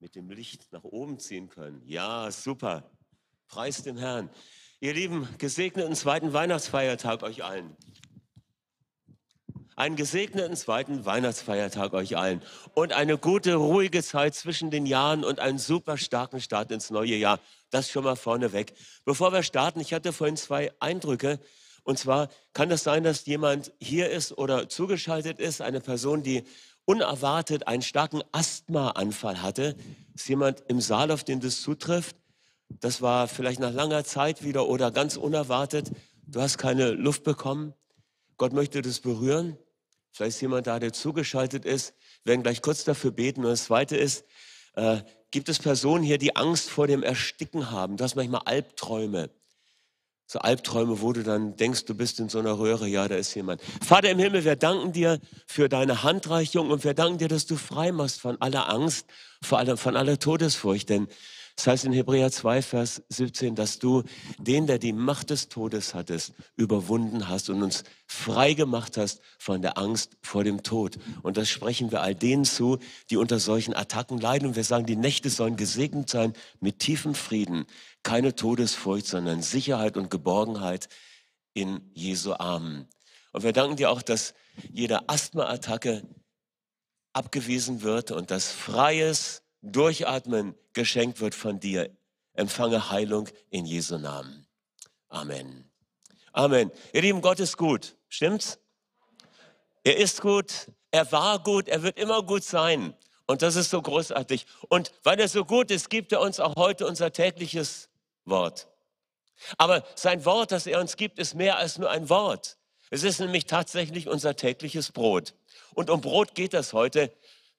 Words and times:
mit 0.00 0.14
dem 0.14 0.30
Licht 0.30 0.72
nach 0.72 0.84
oben 0.84 1.18
ziehen 1.18 1.48
können. 1.48 1.82
Ja, 1.84 2.30
super. 2.30 2.90
Preis 3.48 3.82
dem 3.82 3.96
Herrn. 3.96 4.30
Ihr 4.80 4.94
Lieben, 4.94 5.28
gesegneten 5.38 5.94
zweiten 5.96 6.32
Weihnachtsfeiertag 6.32 7.22
euch 7.24 7.42
allen. 7.42 7.76
Einen 9.74 9.96
gesegneten 9.96 10.56
zweiten 10.56 11.04
Weihnachtsfeiertag 11.04 11.94
euch 11.94 12.16
allen 12.16 12.42
und 12.74 12.92
eine 12.92 13.18
gute, 13.18 13.54
ruhige 13.54 14.02
Zeit 14.02 14.34
zwischen 14.34 14.70
den 14.70 14.86
Jahren 14.86 15.24
und 15.24 15.40
einen 15.40 15.58
super 15.58 15.96
starken 15.96 16.40
Start 16.40 16.70
ins 16.70 16.90
neue 16.90 17.16
Jahr. 17.16 17.40
Das 17.70 17.90
schon 17.90 18.04
mal 18.04 18.16
vorneweg. 18.16 18.74
Bevor 19.04 19.32
wir 19.32 19.42
starten, 19.42 19.80
ich 19.80 19.92
hatte 19.94 20.12
vorhin 20.12 20.36
zwei 20.36 20.72
Eindrücke. 20.80 21.40
Und 21.82 21.98
zwar 21.98 22.28
kann 22.52 22.70
es 22.70 22.82
sein, 22.82 23.02
dass 23.02 23.24
jemand 23.26 23.72
hier 23.80 24.10
ist 24.10 24.36
oder 24.36 24.68
zugeschaltet 24.68 25.38
ist, 25.38 25.60
eine 25.62 25.80
Person, 25.80 26.22
die 26.22 26.44
unerwartet 26.88 27.68
einen 27.68 27.82
starken 27.82 28.22
Asthmaanfall 28.32 29.42
hatte. 29.42 29.76
Ist 30.14 30.28
jemand 30.28 30.64
im 30.68 30.80
Saal, 30.80 31.10
auf 31.10 31.22
den 31.22 31.38
das 31.38 31.60
zutrifft? 31.60 32.16
Das 32.80 33.02
war 33.02 33.28
vielleicht 33.28 33.60
nach 33.60 33.72
langer 33.72 34.04
Zeit 34.04 34.42
wieder 34.42 34.66
oder 34.66 34.90
ganz 34.90 35.18
unerwartet. 35.18 35.90
Du 36.26 36.40
hast 36.40 36.56
keine 36.56 36.92
Luft 36.92 37.24
bekommen. 37.24 37.74
Gott 38.38 38.54
möchte 38.54 38.80
das 38.80 39.00
berühren. 39.00 39.58
Vielleicht 40.12 40.36
ist 40.36 40.40
jemand 40.40 40.66
da, 40.66 40.78
der 40.78 40.94
zugeschaltet 40.94 41.66
ist. 41.66 41.92
Wir 42.24 42.32
werden 42.32 42.42
gleich 42.42 42.62
kurz 42.62 42.84
dafür 42.84 43.10
beten. 43.10 43.44
Und 43.44 43.50
das 43.50 43.64
Zweite 43.64 43.96
ist, 43.98 44.24
äh, 44.74 45.02
gibt 45.30 45.50
es 45.50 45.58
Personen 45.58 46.02
hier, 46.02 46.16
die 46.16 46.36
Angst 46.36 46.70
vor 46.70 46.86
dem 46.86 47.02
Ersticken 47.02 47.70
haben? 47.70 47.98
Du 47.98 48.04
hast 48.04 48.16
manchmal 48.16 48.42
Albträume. 48.46 49.28
So 50.30 50.40
Albträume, 50.40 51.00
wo 51.00 51.14
du 51.14 51.22
dann 51.22 51.56
denkst, 51.56 51.86
du 51.86 51.94
bist 51.94 52.20
in 52.20 52.28
so 52.28 52.38
einer 52.38 52.58
Röhre. 52.58 52.86
Ja, 52.86 53.08
da 53.08 53.14
ist 53.14 53.34
jemand. 53.34 53.62
Vater 53.82 54.10
im 54.10 54.18
Himmel, 54.18 54.44
wir 54.44 54.56
danken 54.56 54.92
dir 54.92 55.20
für 55.46 55.70
deine 55.70 56.02
Handreichung 56.02 56.70
und 56.70 56.84
wir 56.84 56.92
danken 56.92 57.16
dir, 57.16 57.28
dass 57.28 57.46
du 57.46 57.56
frei 57.56 57.92
machst 57.92 58.20
von 58.20 58.38
aller 58.42 58.68
Angst, 58.68 59.06
vor 59.40 59.56
allem 59.56 59.78
von 59.78 59.96
aller 59.96 60.18
Todesfurcht. 60.18 60.90
Denn 60.90 61.08
das 61.58 61.66
heißt 61.66 61.86
in 61.86 61.92
Hebräer 61.92 62.30
2, 62.30 62.62
Vers 62.62 63.02
17, 63.08 63.56
dass 63.56 63.80
du 63.80 64.04
den, 64.38 64.68
der 64.68 64.78
die 64.78 64.92
Macht 64.92 65.30
des 65.30 65.48
Todes 65.48 65.92
hattest, 65.92 66.32
überwunden 66.54 67.28
hast 67.28 67.50
und 67.50 67.64
uns 67.64 67.82
frei 68.06 68.54
gemacht 68.54 68.96
hast 68.96 69.20
von 69.40 69.60
der 69.60 69.76
Angst 69.76 70.16
vor 70.22 70.44
dem 70.44 70.62
Tod. 70.62 70.98
Und 71.22 71.36
das 71.36 71.48
sprechen 71.48 71.90
wir 71.90 72.00
all 72.00 72.14
denen 72.14 72.44
zu, 72.44 72.78
die 73.10 73.16
unter 73.16 73.40
solchen 73.40 73.74
Attacken 73.74 74.20
leiden. 74.20 74.46
Und 74.46 74.54
wir 74.54 74.62
sagen, 74.62 74.86
die 74.86 74.94
Nächte 74.94 75.30
sollen 75.30 75.56
gesegnet 75.56 76.08
sein 76.08 76.32
mit 76.60 76.78
tiefem 76.78 77.16
Frieden. 77.16 77.66
Keine 78.04 78.36
Todesfurcht, 78.36 79.06
sondern 79.06 79.42
Sicherheit 79.42 79.96
und 79.96 80.12
Geborgenheit 80.12 80.88
in 81.54 81.80
Jesu 81.92 82.34
Armen. 82.34 82.86
Und 83.32 83.42
wir 83.42 83.52
danken 83.52 83.74
dir 83.74 83.90
auch, 83.90 84.02
dass 84.02 84.32
jede 84.70 85.08
Asthma-Attacke 85.08 86.04
abgewiesen 87.12 87.82
wird 87.82 88.12
und 88.12 88.30
dass 88.30 88.52
freies, 88.52 89.42
Durchatmen 89.72 90.54
geschenkt 90.72 91.20
wird 91.20 91.34
von 91.34 91.60
dir. 91.60 91.90
Empfange 92.34 92.90
Heilung 92.90 93.28
in 93.50 93.66
Jesu 93.66 93.98
Namen. 93.98 94.46
Amen. 95.08 95.70
Amen. 96.32 96.70
Ihr 96.92 97.02
Lieben, 97.02 97.20
Gott 97.20 97.40
ist 97.40 97.56
gut. 97.56 97.96
Stimmt's? 98.08 98.58
Er 99.84 99.96
ist 99.96 100.20
gut. 100.20 100.70
Er 100.90 101.10
war 101.12 101.42
gut. 101.42 101.68
Er 101.68 101.82
wird 101.82 101.98
immer 101.98 102.22
gut 102.22 102.44
sein. 102.44 102.94
Und 103.26 103.42
das 103.42 103.56
ist 103.56 103.70
so 103.70 103.82
großartig. 103.82 104.46
Und 104.68 104.92
weil 105.02 105.18
er 105.20 105.28
so 105.28 105.44
gut 105.44 105.70
ist, 105.70 105.90
gibt 105.90 106.12
er 106.12 106.20
uns 106.20 106.40
auch 106.40 106.56
heute 106.56 106.86
unser 106.86 107.12
tägliches 107.12 107.88
Wort. 108.24 108.68
Aber 109.56 109.84
sein 109.94 110.24
Wort, 110.24 110.52
das 110.52 110.66
er 110.66 110.80
uns 110.80 110.96
gibt, 110.96 111.18
ist 111.18 111.34
mehr 111.34 111.58
als 111.58 111.78
nur 111.78 111.90
ein 111.90 112.08
Wort. 112.08 112.56
Es 112.90 113.02
ist 113.02 113.20
nämlich 113.20 113.44
tatsächlich 113.44 114.08
unser 114.08 114.34
tägliches 114.34 114.92
Brot. 114.92 115.34
Und 115.74 115.90
um 115.90 116.00
Brot 116.00 116.34
geht 116.34 116.54
es 116.54 116.72
heute. 116.72 117.12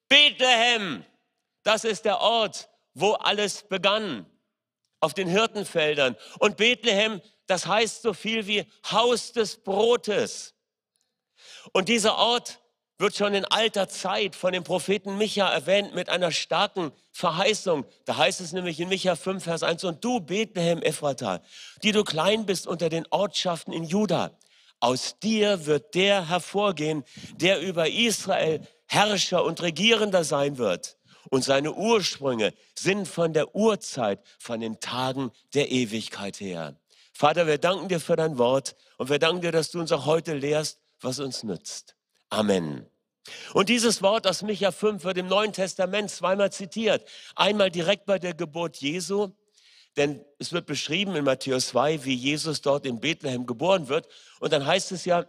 Bethlehem, 0.08 1.04
das 1.62 1.84
ist 1.84 2.04
der 2.04 2.20
Ort, 2.20 2.68
wo 2.94 3.12
alles 3.12 3.62
begann, 3.62 4.26
auf 5.00 5.14
den 5.14 5.28
Hirtenfeldern. 5.28 6.16
Und 6.38 6.56
Bethlehem, 6.56 7.20
das 7.46 7.66
heißt 7.66 8.02
so 8.02 8.12
viel 8.12 8.46
wie 8.46 8.66
Haus 8.90 9.32
des 9.32 9.56
Brotes. 9.56 10.54
Und 11.72 11.88
dieser 11.88 12.16
Ort 12.16 12.60
wird 12.98 13.16
schon 13.16 13.34
in 13.34 13.46
alter 13.46 13.88
Zeit 13.88 14.36
von 14.36 14.52
dem 14.52 14.62
Propheten 14.62 15.16
Micha 15.16 15.48
erwähnt 15.50 15.94
mit 15.94 16.10
einer 16.10 16.32
starken 16.32 16.92
Verheißung. 17.12 17.86
Da 18.04 18.18
heißt 18.18 18.42
es 18.42 18.52
nämlich 18.52 18.78
in 18.78 18.90
Micha 18.90 19.16
5, 19.16 19.42
Vers 19.42 19.62
1, 19.62 19.84
und 19.84 20.04
du, 20.04 20.20
Bethlehem 20.20 20.82
Ephrata, 20.82 21.42
die 21.82 21.92
du 21.92 22.04
klein 22.04 22.44
bist 22.44 22.66
unter 22.66 22.90
den 22.90 23.06
Ortschaften 23.10 23.72
in 23.72 23.84
Juda, 23.84 24.38
aus 24.80 25.18
dir 25.18 25.66
wird 25.66 25.94
der 25.94 26.28
hervorgehen, 26.28 27.04
der 27.36 27.60
über 27.60 27.88
Israel 27.88 28.66
Herrscher 28.86 29.44
und 29.44 29.62
Regierender 29.62 30.24
sein 30.24 30.58
wird. 30.58 30.96
Und 31.30 31.44
seine 31.44 31.72
Ursprünge 31.72 32.52
sind 32.78 33.08
von 33.08 33.32
der 33.32 33.54
Urzeit, 33.54 34.20
von 34.38 34.60
den 34.60 34.80
Tagen 34.80 35.30
der 35.54 35.70
Ewigkeit 35.70 36.40
her. 36.40 36.76
Vater, 37.12 37.46
wir 37.46 37.58
danken 37.58 37.88
dir 37.88 38.00
für 38.00 38.16
dein 38.16 38.36
Wort 38.36 38.76
und 38.98 39.10
wir 39.10 39.18
danken 39.18 39.40
dir, 39.40 39.52
dass 39.52 39.70
du 39.70 39.80
uns 39.80 39.92
auch 39.92 40.06
heute 40.06 40.34
lehrst, 40.34 40.80
was 41.00 41.20
uns 41.20 41.44
nützt. 41.44 41.94
Amen. 42.30 42.86
Und 43.52 43.68
dieses 43.68 44.02
Wort 44.02 44.26
aus 44.26 44.42
Micha 44.42 44.72
5 44.72 45.04
wird 45.04 45.18
im 45.18 45.28
Neuen 45.28 45.52
Testament 45.52 46.10
zweimal 46.10 46.50
zitiert. 46.50 47.06
Einmal 47.36 47.70
direkt 47.70 48.06
bei 48.06 48.18
der 48.18 48.34
Geburt 48.34 48.78
Jesu, 48.78 49.30
denn 49.96 50.24
es 50.38 50.52
wird 50.52 50.66
beschrieben 50.66 51.14
in 51.16 51.24
Matthäus 51.24 51.68
2, 51.68 52.04
wie 52.04 52.14
Jesus 52.14 52.62
dort 52.62 52.86
in 52.86 53.00
Bethlehem 53.00 53.46
geboren 53.46 53.88
wird. 53.88 54.08
Und 54.40 54.52
dann 54.52 54.64
heißt 54.64 54.92
es 54.92 55.04
ja, 55.04 55.26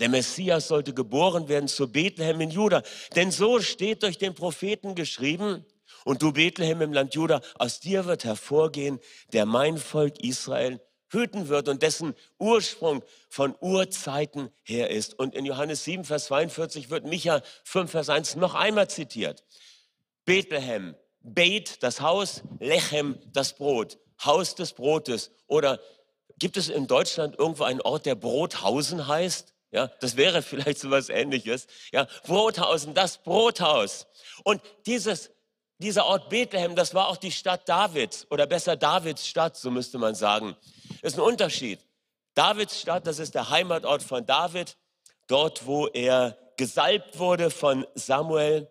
der 0.00 0.08
Messias 0.08 0.68
sollte 0.68 0.94
geboren 0.94 1.48
werden 1.48 1.68
zu 1.68 1.90
Bethlehem 1.90 2.40
in 2.40 2.50
Juda. 2.50 2.82
Denn 3.14 3.30
so 3.30 3.60
steht 3.60 4.02
durch 4.02 4.18
den 4.18 4.34
Propheten 4.34 4.94
geschrieben, 4.94 5.64
und 6.04 6.22
du 6.22 6.32
Bethlehem 6.32 6.80
im 6.82 6.92
Land 6.92 7.14
Juda, 7.14 7.40
aus 7.58 7.80
dir 7.80 8.06
wird 8.06 8.24
hervorgehen, 8.24 8.98
der 9.32 9.46
mein 9.46 9.78
Volk 9.78 10.18
Israel 10.22 10.80
hüten 11.12 11.48
wird 11.48 11.68
und 11.68 11.82
dessen 11.82 12.14
Ursprung 12.38 13.02
von 13.28 13.54
Urzeiten 13.60 14.50
her 14.62 14.90
ist. 14.90 15.18
Und 15.18 15.34
in 15.34 15.44
Johannes 15.44 15.84
7, 15.84 16.04
Vers 16.04 16.26
42 16.26 16.90
wird 16.90 17.04
Micha 17.04 17.42
5, 17.64 17.90
Vers 17.90 18.08
1 18.08 18.36
noch 18.36 18.54
einmal 18.54 18.88
zitiert. 18.88 19.44
Bethlehem, 20.24 20.94
Beth, 21.20 21.82
das 21.82 22.00
Haus, 22.00 22.42
Lechem, 22.58 23.18
das 23.32 23.54
Brot, 23.54 23.98
Haus 24.24 24.54
des 24.54 24.72
Brotes. 24.72 25.30
Oder 25.46 25.80
gibt 26.38 26.56
es 26.56 26.68
in 26.68 26.86
Deutschland 26.86 27.38
irgendwo 27.38 27.64
einen 27.64 27.80
Ort, 27.82 28.06
der 28.06 28.14
Brothausen 28.14 29.06
heißt? 29.06 29.52
Ja, 29.72 29.88
das 30.00 30.16
wäre 30.16 30.42
vielleicht 30.42 30.78
so 30.78 30.90
was 30.90 31.08
ähnliches. 31.08 31.66
Ja, 31.92 32.06
Brothausen, 32.24 32.94
das 32.94 33.18
Brothaus. 33.18 34.06
Und 34.44 34.62
dieses, 34.86 35.30
dieser 35.78 36.06
Ort 36.06 36.28
Bethlehem, 36.28 36.76
das 36.76 36.94
war 36.94 37.08
auch 37.08 37.16
die 37.16 37.32
Stadt 37.32 37.68
Davids 37.68 38.26
oder 38.30 38.46
besser 38.46 38.76
Davids 38.76 39.26
Stadt, 39.26 39.56
so 39.56 39.70
müsste 39.70 39.98
man 39.98 40.14
sagen. 40.14 40.56
Das 41.00 41.14
ist 41.14 41.18
ein 41.18 41.24
Unterschied. 41.24 41.80
Davids 42.34 42.80
Stadt, 42.80 43.06
das 43.06 43.18
ist 43.18 43.34
der 43.34 43.50
Heimatort 43.50 44.02
von 44.02 44.24
David, 44.24 44.76
dort, 45.26 45.66
wo 45.66 45.88
er 45.88 46.38
gesalbt 46.56 47.18
wurde 47.18 47.50
von 47.50 47.86
Samuel. 47.94 48.70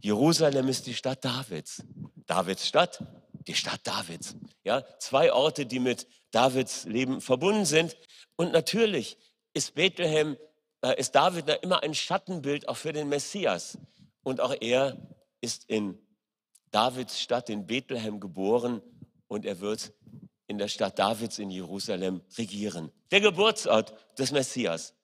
Jerusalem 0.00 0.68
ist 0.68 0.86
die 0.86 0.94
Stadt 0.94 1.24
Davids. 1.24 1.82
Davids 2.26 2.66
Stadt, 2.66 3.02
die 3.46 3.54
Stadt 3.54 3.80
Davids. 3.84 4.36
Ja, 4.62 4.84
zwei 4.98 5.32
Orte, 5.32 5.66
die 5.66 5.80
mit 5.80 6.06
Davids 6.30 6.84
Leben 6.84 7.20
verbunden 7.20 7.64
sind. 7.64 7.96
Und 8.36 8.52
natürlich 8.52 9.18
ist 9.58 9.74
Bethlehem, 9.74 10.36
äh, 10.82 10.98
ist 11.00 11.16
David 11.16 11.48
da 11.48 11.54
immer 11.54 11.82
ein 11.82 11.92
Schattenbild 11.92 12.68
auch 12.68 12.76
für 12.76 12.92
den 12.92 13.08
Messias. 13.08 13.76
Und 14.22 14.40
auch 14.40 14.54
er 14.60 14.96
ist 15.40 15.64
in 15.68 15.98
Davids 16.70 17.20
Stadt 17.20 17.50
in 17.50 17.66
Bethlehem 17.66 18.20
geboren 18.20 18.80
und 19.26 19.44
er 19.44 19.58
wird 19.58 19.92
in 20.46 20.58
der 20.58 20.68
Stadt 20.68 21.00
Davids 21.00 21.40
in 21.40 21.50
Jerusalem 21.50 22.22
regieren. 22.36 22.92
Der 23.10 23.20
Geburtsort 23.20 23.94
des 24.16 24.30
Messias. 24.30 24.94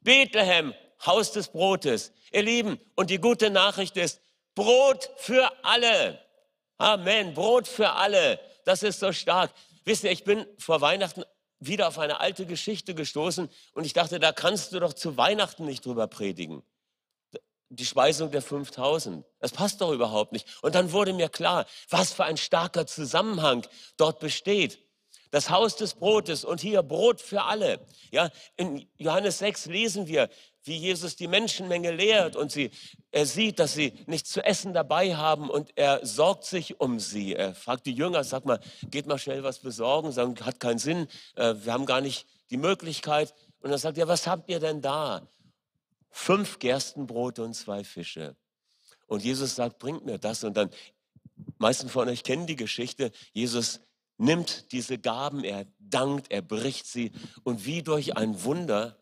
Bethlehem, 0.00 0.74
Haus 1.04 1.32
des 1.32 1.48
Brotes. 1.48 2.12
Ihr 2.32 2.42
Lieben, 2.42 2.78
und 2.94 3.10
die 3.10 3.18
gute 3.18 3.50
Nachricht 3.50 3.96
ist, 3.96 4.20
Brot 4.54 5.10
für 5.16 5.50
alle. 5.64 6.20
Amen, 6.78 7.34
Brot 7.34 7.66
für 7.66 7.90
alle. 7.90 8.38
Das 8.64 8.84
ist 8.84 9.00
so 9.00 9.10
stark. 9.10 9.52
Wisst 9.84 10.04
ihr, 10.04 10.12
ich 10.12 10.22
bin 10.22 10.46
vor 10.58 10.80
Weihnachten 10.80 11.24
wieder 11.66 11.88
auf 11.88 11.98
eine 11.98 12.20
alte 12.20 12.46
Geschichte 12.46 12.94
gestoßen 12.94 13.48
und 13.72 13.84
ich 13.84 13.92
dachte, 13.92 14.18
da 14.18 14.32
kannst 14.32 14.72
du 14.72 14.80
doch 14.80 14.92
zu 14.92 15.16
Weihnachten 15.16 15.64
nicht 15.64 15.84
drüber 15.84 16.06
predigen. 16.06 16.62
Die 17.68 17.86
Speisung 17.86 18.30
der 18.30 18.42
5000. 18.42 19.24
Das 19.38 19.52
passt 19.52 19.80
doch 19.80 19.92
überhaupt 19.92 20.32
nicht. 20.32 20.46
Und 20.62 20.74
dann 20.74 20.92
wurde 20.92 21.14
mir 21.14 21.30
klar, 21.30 21.66
was 21.88 22.12
für 22.12 22.24
ein 22.24 22.36
starker 22.36 22.86
Zusammenhang 22.86 23.66
dort 23.96 24.20
besteht. 24.20 24.78
Das 25.30 25.48
Haus 25.48 25.76
des 25.76 25.94
Brotes 25.94 26.44
und 26.44 26.60
hier 26.60 26.82
Brot 26.82 27.22
für 27.22 27.44
alle. 27.44 27.80
Ja, 28.10 28.30
in 28.56 28.86
Johannes 28.98 29.38
6 29.38 29.66
lesen 29.66 30.06
wir, 30.06 30.28
wie 30.64 30.76
Jesus 30.76 31.16
die 31.16 31.26
Menschenmenge 31.26 31.90
lehrt 31.90 32.36
und 32.36 32.52
sie, 32.52 32.70
er 33.10 33.26
sieht, 33.26 33.58
dass 33.58 33.74
sie 33.74 33.92
nichts 34.06 34.30
zu 34.30 34.44
essen 34.44 34.72
dabei 34.72 35.16
haben 35.16 35.50
und 35.50 35.70
er 35.76 36.04
sorgt 36.06 36.44
sich 36.44 36.80
um 36.80 37.00
sie. 37.00 37.34
Er 37.34 37.54
fragt 37.54 37.86
die 37.86 37.92
Jünger, 37.92 38.24
sag 38.24 38.44
mal, 38.44 38.60
geht 38.90 39.06
mal 39.06 39.18
schnell 39.18 39.42
was 39.42 39.58
besorgen, 39.58 40.12
sagen, 40.12 40.34
hat 40.44 40.60
keinen 40.60 40.78
Sinn, 40.78 41.08
äh, 41.34 41.54
wir 41.62 41.72
haben 41.72 41.86
gar 41.86 42.00
nicht 42.00 42.26
die 42.50 42.56
Möglichkeit. 42.56 43.34
Und 43.60 43.70
dann 43.70 43.78
sagt 43.78 43.98
er, 43.98 44.08
was 44.08 44.26
habt 44.26 44.48
ihr 44.50 44.60
denn 44.60 44.80
da? 44.80 45.26
Fünf 46.10 46.58
Gerstenbrote 46.58 47.42
und 47.42 47.54
zwei 47.54 47.84
Fische. 47.84 48.36
Und 49.06 49.24
Jesus 49.24 49.56
sagt, 49.56 49.78
bringt 49.78 50.04
mir 50.04 50.18
das. 50.18 50.44
Und 50.44 50.56
dann 50.56 50.70
meisten 51.58 51.88
von 51.88 52.08
euch 52.08 52.22
kennen 52.22 52.46
die 52.46 52.56
Geschichte. 52.56 53.10
Jesus 53.32 53.80
nimmt 54.18 54.70
diese 54.72 54.98
Gaben, 54.98 55.44
er 55.44 55.66
dankt, 55.78 56.30
er 56.30 56.42
bricht 56.42 56.86
sie 56.86 57.12
und 57.42 57.64
wie 57.66 57.82
durch 57.82 58.16
ein 58.16 58.44
Wunder 58.44 58.96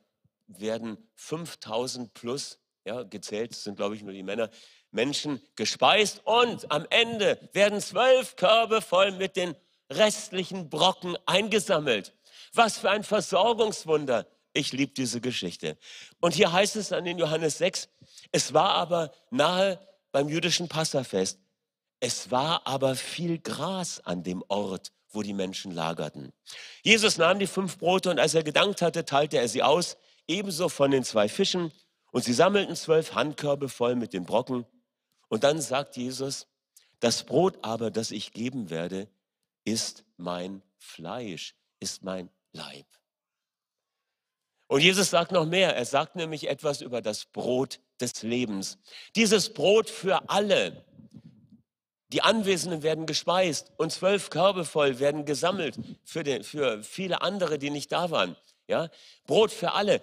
werden 0.59 0.97
5000 1.15 2.13
plus, 2.15 2.59
ja, 2.85 3.03
gezählt 3.03 3.55
sind 3.55 3.77
glaube 3.77 3.97
ich 3.97 4.03
nur 4.03 4.13
die 4.13 4.23
Männer, 4.23 4.51
Menschen 4.91 5.41
gespeist 5.57 6.23
und 6.25 6.71
am 6.71 6.87
Ende 6.91 7.39
werden 7.53 7.81
zwölf 7.81 8.37
Körbe 8.37 8.83
voll 8.83 9.13
mit 9.13 9.37
den 9.37 9.55
restlichen 9.91 10.69
Brocken 10.69 11.17
eingesammelt. 11.27 12.15
Was 12.53 12.79
für 12.79 12.91
ein 12.91 13.05
Versorgungswunder. 13.05 14.27
Ich 14.53 14.73
liebe 14.73 14.93
diese 14.93 15.21
Geschichte. 15.21 15.79
Und 16.21 16.35
hier 16.35 16.53
heißt 16.53 16.75
es 16.77 16.89
dann 16.89 17.07
in 17.07 17.19
Johannes 17.19 17.59
6, 17.59 17.89
es 18.33 18.53
war 18.53 18.71
aber 18.71 19.13
nahe 19.31 19.79
beim 20.11 20.29
jüdischen 20.29 20.69
Passafest. 20.69 21.39
Es 22.01 22.31
war 22.31 22.67
aber 22.67 22.97
viel 22.97 23.39
Gras 23.39 24.01
an 24.01 24.25
dem 24.25 24.43
Ort, 24.49 24.91
wo 25.11 25.23
die 25.23 25.35
Menschen 25.35 25.71
lagerten. 25.71 26.33
Jesus 26.83 27.19
nahm 27.19 27.39
die 27.39 27.47
fünf 27.47 27.79
Brote 27.79 28.11
und 28.11 28.19
als 28.19 28.35
er 28.35 28.43
gedankt 28.43 28.83
hatte, 28.83 29.05
teilte 29.05 29.39
er 29.39 29.49
sie 29.49 29.63
aus, 29.63 29.97
ebenso 30.31 30.69
von 30.69 30.91
den 30.91 31.05
zwei 31.05 31.29
Fischen. 31.29 31.73
Und 32.13 32.25
sie 32.25 32.33
sammelten 32.33 32.75
zwölf 32.77 33.15
Handkörbe 33.15 33.69
voll 33.69 33.95
mit 33.95 34.13
den 34.13 34.25
Brocken. 34.25 34.65
Und 35.29 35.45
dann 35.45 35.61
sagt 35.61 35.97
Jesus, 35.97 36.47
das 37.01 37.25
Brot 37.25 37.59
aber, 37.63 37.91
das 37.91 38.11
ich 38.11 38.33
geben 38.33 38.71
werde, 38.71 39.09
ist 39.65 40.05
mein 40.17 40.63
Fleisch, 40.79 41.55
ist 41.79 42.03
mein 42.03 42.31
Leib. 42.53 42.87
Und 44.67 44.83
Jesus 44.83 45.11
sagt 45.11 45.33
noch 45.33 45.47
mehr. 45.47 45.75
Er 45.75 45.85
sagt 45.85 46.15
nämlich 46.15 46.49
etwas 46.49 46.81
über 46.81 47.03
das 47.03 47.25
Brot 47.25 47.81
des 48.01 48.23
Lebens. 48.23 48.79
Dieses 49.17 49.53
Brot 49.53 49.91
für 49.91 50.31
alle. 50.31 50.85
Die 52.13 52.23
Anwesenden 52.23 52.83
werden 52.83 53.07
gespeist 53.07 53.73
und 53.77 53.93
zwölf 53.93 54.31
Körbe 54.31 54.65
voll 54.65 54.99
werden 54.99 55.25
gesammelt 55.25 55.77
für, 56.05 56.25
den, 56.25 56.43
für 56.43 56.83
viele 56.83 57.23
andere, 57.23 57.59
die 57.59 57.71
nicht 57.71 57.93
da 57.93 58.11
waren. 58.11 58.37
Ja? 58.71 58.89
Brot 59.27 59.53
für 59.53 59.73
alle. 59.73 60.01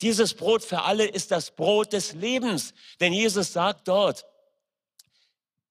Dieses 0.00 0.34
Brot 0.34 0.64
für 0.64 0.82
alle 0.82 1.06
ist 1.06 1.30
das 1.30 1.50
Brot 1.50 1.92
des 1.92 2.12
Lebens. 2.14 2.72
Denn 3.00 3.12
Jesus 3.12 3.52
sagt 3.52 3.88
dort, 3.88 4.26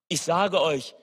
ich 0.07 0.21
sage 0.21 0.61
euch, 0.61 0.95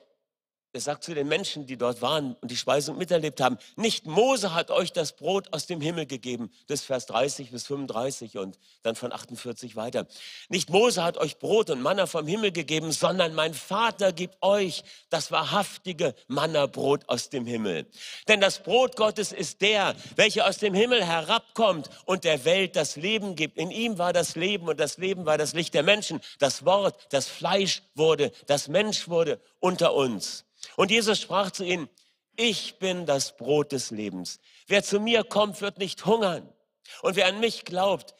er 0.73 0.81
sagt 0.81 1.03
zu 1.03 1.13
den 1.13 1.27
Menschen, 1.27 1.67
die 1.67 1.77
dort 1.77 2.01
waren 2.01 2.35
und 2.41 2.49
die 2.49 2.57
Speisung 2.57 2.97
miterlebt 2.97 3.39
haben, 3.39 3.59
nicht 3.75 4.07
Mose 4.07 4.55
hat 4.55 4.71
euch 4.71 4.91
das 4.91 5.15
Brot 5.15 5.53
aus 5.53 5.67
dem 5.67 5.79
Himmel 5.81 6.07
gegeben, 6.07 6.51
das 6.65 6.81
Vers 6.81 7.05
30 7.05 7.51
bis 7.51 7.67
35 7.67 8.39
und 8.39 8.57
dann 8.81 8.95
von 8.95 9.13
48 9.13 9.75
weiter. 9.75 10.07
Nicht 10.49 10.71
Mose 10.71 11.03
hat 11.03 11.17
euch 11.17 11.37
Brot 11.37 11.69
und 11.69 11.83
Manna 11.83 12.07
vom 12.07 12.25
Himmel 12.25 12.51
gegeben, 12.51 12.91
sondern 12.91 13.35
mein 13.35 13.53
Vater 13.53 14.11
gibt 14.11 14.41
euch 14.41 14.83
das 15.11 15.31
wahrhaftige 15.31 16.15
Mannabrot 16.27 17.07
aus 17.07 17.29
dem 17.29 17.45
Himmel. 17.45 17.85
Denn 18.27 18.41
das 18.41 18.63
Brot 18.63 18.95
Gottes 18.95 19.31
ist 19.31 19.61
der, 19.61 19.95
welcher 20.15 20.47
aus 20.47 20.57
dem 20.57 20.73
Himmel 20.73 21.05
herabkommt 21.05 21.87
und 22.05 22.23
der 22.23 22.45
Welt 22.45 22.75
das 22.75 22.95
Leben 22.95 23.35
gibt. 23.35 23.59
In 23.59 23.69
ihm 23.69 23.99
war 23.99 24.11
das 24.11 24.35
Leben 24.35 24.67
und 24.67 24.79
das 24.79 24.97
Leben 24.97 25.27
war 25.27 25.37
das 25.37 25.53
Licht 25.53 25.75
der 25.75 25.83
Menschen. 25.83 26.19
Das 26.39 26.65
Wort, 26.65 26.95
das 27.11 27.27
Fleisch 27.27 27.83
wurde, 27.93 28.31
das 28.47 28.67
Mensch 28.67 29.07
wurde 29.07 29.39
unter 29.63 29.93
uns. 29.93 30.43
Und 30.75 30.91
Jesus 30.91 31.21
sprach 31.21 31.49
zu 31.49 31.63
ihnen, 31.63 31.87
ich 32.35 32.79
bin 32.79 33.05
das 33.05 33.37
Brot 33.37 33.71
des 33.71 33.91
Lebens. 33.91 34.39
Wer 34.67 34.83
zu 34.83 34.99
mir 34.99 35.23
kommt, 35.23 35.61
wird 35.61 35.77
nicht 35.77 36.05
hungern. 36.05 36.51
Und 37.01 37.15
wer 37.15 37.27
an 37.27 37.39
mich 37.39 37.63
glaubt, 37.63 38.13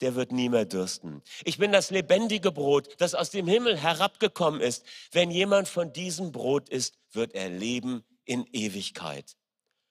der 0.00 0.14
wird 0.14 0.30
nie 0.30 0.48
mehr 0.48 0.66
dürsten. 0.66 1.22
Ich 1.44 1.58
bin 1.58 1.72
das 1.72 1.90
lebendige 1.90 2.52
Brot, 2.52 2.88
das 2.98 3.14
aus 3.14 3.30
dem 3.30 3.48
Himmel 3.48 3.76
herabgekommen 3.76 4.60
ist. 4.60 4.84
Wenn 5.10 5.30
jemand 5.30 5.66
von 5.66 5.92
diesem 5.92 6.30
Brot 6.30 6.68
isst, 6.68 6.96
wird 7.10 7.34
er 7.34 7.48
leben 7.48 8.04
in 8.24 8.46
Ewigkeit. 8.52 9.36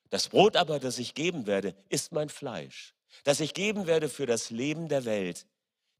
Das 0.10 0.30
Brot 0.30 0.56
aber, 0.56 0.80
das 0.80 1.00
ich 1.00 1.16
geben 1.16 1.48
werde, 1.48 1.76
ist 1.90 2.14
mein 2.14 2.30
Fleisch, 2.30 2.94
das 3.24 3.42
ich 3.42 3.54
geben 3.54 3.88
werde 3.88 4.08
für 4.08 4.26
das 4.26 4.52
Leben 4.52 4.88
der 4.88 5.04
Welt. 5.04 5.48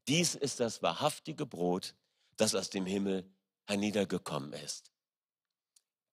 Dies 0.08 0.34
ist 0.34 0.60
das 0.60 0.82
wahrhaftige 0.82 1.44
Brot, 1.44 1.94
das 2.36 2.54
aus 2.54 2.70
dem 2.70 2.86
Himmel 2.86 3.28
herniedergekommen 3.66 4.52
ist. 4.52 4.93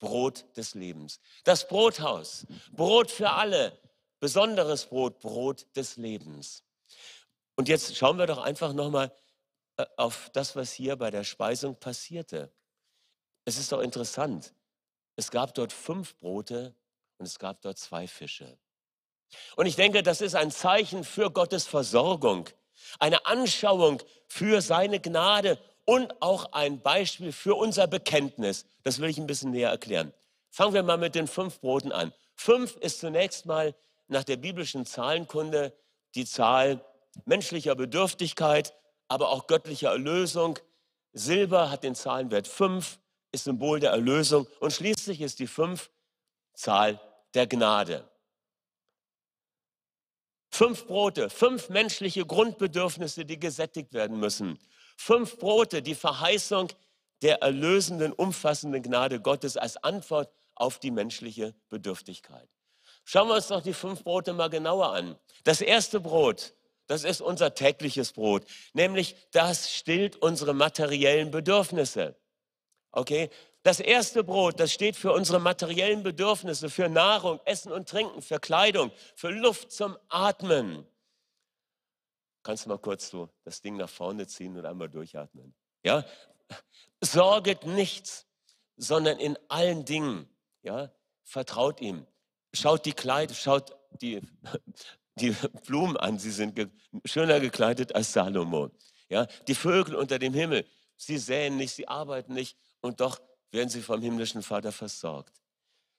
Brot 0.01 0.45
des 0.57 0.75
Lebens. 0.75 1.21
Das 1.45 1.67
Brothaus, 1.67 2.45
Brot 2.73 3.09
für 3.09 3.29
alle, 3.29 3.79
besonderes 4.19 4.87
Brot, 4.87 5.19
Brot 5.19 5.65
des 5.77 5.95
Lebens. 5.95 6.63
Und 7.55 7.69
jetzt 7.69 7.95
schauen 7.95 8.17
wir 8.17 8.25
doch 8.25 8.39
einfach 8.39 8.73
nochmal 8.73 9.15
äh, 9.77 9.85
auf 9.95 10.29
das, 10.33 10.55
was 10.57 10.73
hier 10.73 10.97
bei 10.97 11.11
der 11.11 11.23
Speisung 11.23 11.79
passierte. 11.79 12.51
Es 13.45 13.57
ist 13.57 13.71
doch 13.71 13.79
interessant. 13.79 14.53
Es 15.15 15.31
gab 15.31 15.53
dort 15.53 15.71
fünf 15.71 16.17
Brote 16.17 16.75
und 17.17 17.25
es 17.27 17.37
gab 17.37 17.61
dort 17.61 17.77
zwei 17.77 18.07
Fische. 18.07 18.57
Und 19.55 19.67
ich 19.67 19.75
denke, 19.75 20.03
das 20.03 20.19
ist 20.21 20.35
ein 20.35 20.51
Zeichen 20.51 21.03
für 21.03 21.31
Gottes 21.31 21.67
Versorgung, 21.67 22.49
eine 22.99 23.25
Anschauung 23.27 24.01
für 24.27 24.61
seine 24.61 24.99
Gnade 24.99 25.59
und 25.85 26.21
auch 26.21 26.53
ein 26.53 26.81
Beispiel 26.81 27.31
für 27.31 27.55
unser 27.55 27.87
Bekenntnis. 27.87 28.65
Das 28.83 28.99
will 28.99 29.09
ich 29.09 29.17
ein 29.17 29.27
bisschen 29.27 29.51
näher 29.51 29.69
erklären. 29.69 30.13
Fangen 30.49 30.73
wir 30.73 30.83
mal 30.83 30.97
mit 30.97 31.15
den 31.15 31.27
fünf 31.27 31.59
Broten 31.59 31.91
an. 31.91 32.13
Fünf 32.35 32.75
ist 32.77 32.99
zunächst 32.99 33.45
mal 33.45 33.75
nach 34.07 34.23
der 34.23 34.37
biblischen 34.37 34.85
Zahlenkunde 34.85 35.73
die 36.15 36.25
Zahl 36.25 36.83
menschlicher 37.25 37.75
Bedürftigkeit, 37.75 38.73
aber 39.07 39.29
auch 39.29 39.47
göttlicher 39.47 39.89
Erlösung. 39.89 40.59
Silber 41.13 41.69
hat 41.69 41.83
den 41.83 41.95
Zahlenwert 41.95 42.47
fünf, 42.47 42.99
ist 43.31 43.45
Symbol 43.45 43.79
der 43.79 43.91
Erlösung 43.91 44.47
und 44.59 44.71
schließlich 44.73 45.21
ist 45.21 45.39
die 45.39 45.47
fünf 45.47 45.89
Zahl 46.53 46.99
der 47.33 47.47
Gnade. 47.47 48.07
Fünf 50.49 50.85
Brote, 50.85 51.29
fünf 51.29 51.69
menschliche 51.69 52.25
Grundbedürfnisse, 52.25 53.23
die 53.23 53.39
gesättigt 53.39 53.93
werden 53.93 54.19
müssen. 54.19 54.59
Fünf 55.03 55.39
Brote, 55.39 55.81
die 55.81 55.95
Verheißung 55.95 56.67
der 57.23 57.41
erlösenden, 57.41 58.13
umfassenden 58.13 58.83
Gnade 58.83 59.19
Gottes 59.19 59.57
als 59.57 59.77
Antwort 59.77 60.31
auf 60.53 60.77
die 60.77 60.91
menschliche 60.91 61.55
Bedürftigkeit. 61.69 62.47
Schauen 63.03 63.27
wir 63.27 63.33
uns 63.33 63.47
doch 63.47 63.63
die 63.63 63.73
fünf 63.73 64.03
Brote 64.03 64.31
mal 64.33 64.51
genauer 64.51 64.93
an. 64.93 65.17
Das 65.43 65.61
erste 65.61 65.99
Brot, 65.99 66.53
das 66.85 67.03
ist 67.03 67.19
unser 67.19 67.55
tägliches 67.55 68.11
Brot, 68.11 68.45
nämlich 68.73 69.15
das 69.31 69.73
stillt 69.73 70.17
unsere 70.17 70.53
materiellen 70.53 71.31
Bedürfnisse. 71.31 72.15
Okay? 72.91 73.31
Das 73.63 73.79
erste 73.79 74.23
Brot, 74.23 74.59
das 74.59 74.71
steht 74.71 74.95
für 74.95 75.13
unsere 75.13 75.39
materiellen 75.39 76.03
Bedürfnisse, 76.03 76.69
für 76.69 76.89
Nahrung, 76.89 77.39
Essen 77.45 77.71
und 77.71 77.89
Trinken, 77.89 78.21
für 78.21 78.39
Kleidung, 78.39 78.91
für 79.15 79.31
Luft 79.31 79.71
zum 79.71 79.97
Atmen. 80.09 80.85
Kannst 82.43 82.65
du 82.65 82.69
mal 82.69 82.79
kurz 82.79 83.09
so 83.09 83.29
das 83.43 83.61
Ding 83.61 83.77
nach 83.77 83.89
vorne 83.89 84.27
ziehen 84.27 84.57
und 84.57 84.65
einmal 84.65 84.89
durchatmen? 84.89 85.53
Ja? 85.83 86.05
Sorget 87.01 87.65
nichts, 87.65 88.27
sondern 88.77 89.19
in 89.19 89.37
allen 89.47 89.85
Dingen, 89.85 90.27
ja, 90.63 90.91
vertraut 91.23 91.81
ihm. 91.81 92.05
Schaut 92.53 92.85
die 92.85 92.93
Kleider, 92.93 93.33
schaut 93.33 93.75
die, 94.01 94.21
die 95.15 95.35
Blumen 95.65 95.97
an, 95.97 96.19
sie 96.19 96.31
sind 96.31 96.55
ge 96.55 96.67
schöner 97.05 97.39
gekleidet 97.39 97.95
als 97.95 98.13
Salomo. 98.13 98.71
Ja, 99.09 99.25
die 99.47 99.55
Vögel 99.55 99.95
unter 99.95 100.19
dem 100.19 100.33
Himmel, 100.33 100.65
sie 100.95 101.17
säen 101.17 101.57
nicht, 101.57 101.73
sie 101.75 101.87
arbeiten 101.87 102.33
nicht 102.33 102.57
und 102.81 103.01
doch 103.01 103.21
werden 103.51 103.69
sie 103.69 103.81
vom 103.81 104.01
himmlischen 104.01 104.41
Vater 104.41 104.71
versorgt. 104.71 105.41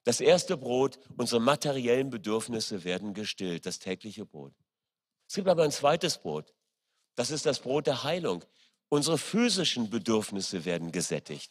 Das 0.04 0.20
erste 0.20 0.56
Brot, 0.56 0.98
unsere 1.16 1.40
materiellen 1.40 2.10
Bedürfnisse 2.10 2.82
werden 2.82 3.14
gestillt, 3.14 3.66
das 3.66 3.78
tägliche 3.78 4.26
Brot. 4.26 4.54
Es 5.32 5.36
gibt 5.36 5.48
aber 5.48 5.62
ein 5.62 5.72
zweites 5.72 6.18
Brot. 6.18 6.52
Das 7.14 7.30
ist 7.30 7.46
das 7.46 7.60
Brot 7.60 7.86
der 7.86 8.04
Heilung. 8.04 8.44
Unsere 8.90 9.16
physischen 9.16 9.88
Bedürfnisse 9.88 10.66
werden 10.66 10.92
gesättigt. 10.92 11.50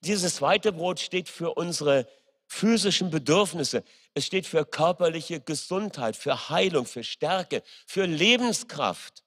Dieses 0.00 0.36
zweite 0.36 0.72
Brot 0.72 1.00
steht 1.00 1.28
für 1.28 1.52
unsere 1.52 2.08
physischen 2.46 3.10
Bedürfnisse. 3.10 3.84
Es 4.14 4.24
steht 4.24 4.46
für 4.46 4.64
körperliche 4.64 5.38
Gesundheit, 5.38 6.16
für 6.16 6.48
Heilung, 6.48 6.86
für 6.86 7.04
Stärke, 7.04 7.62
für 7.86 8.06
Lebenskraft. 8.06 9.22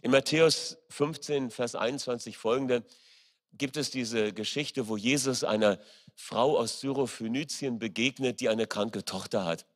In 0.00 0.10
Matthäus 0.10 0.78
15, 0.88 1.50
Vers 1.50 1.74
21 1.74 2.38
folgende 2.38 2.82
gibt 3.52 3.76
es 3.76 3.90
diese 3.90 4.32
Geschichte, 4.32 4.88
wo 4.88 4.96
Jesus 4.96 5.44
einer 5.44 5.78
Frau 6.14 6.56
aus 6.58 6.80
Syrophönizien 6.80 7.78
begegnet, 7.78 8.40
die 8.40 8.48
eine 8.48 8.66
kranke 8.66 9.04
Tochter 9.04 9.44
hat. 9.44 9.66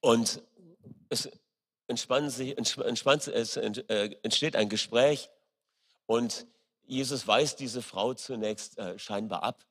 Und 0.00 0.40
es 1.10 1.28
sich, 1.96 2.56
es 2.58 3.56
äh, 3.56 4.16
entsteht 4.22 4.56
ein 4.56 4.68
Gespräch 4.68 5.30
und 6.06 6.46
Jesus 6.84 7.26
weist 7.26 7.60
diese 7.60 7.82
Frau 7.82 8.14
zunächst 8.14 8.78
äh, 8.78 8.98
scheinbar 8.98 9.42
ab. 9.42 9.64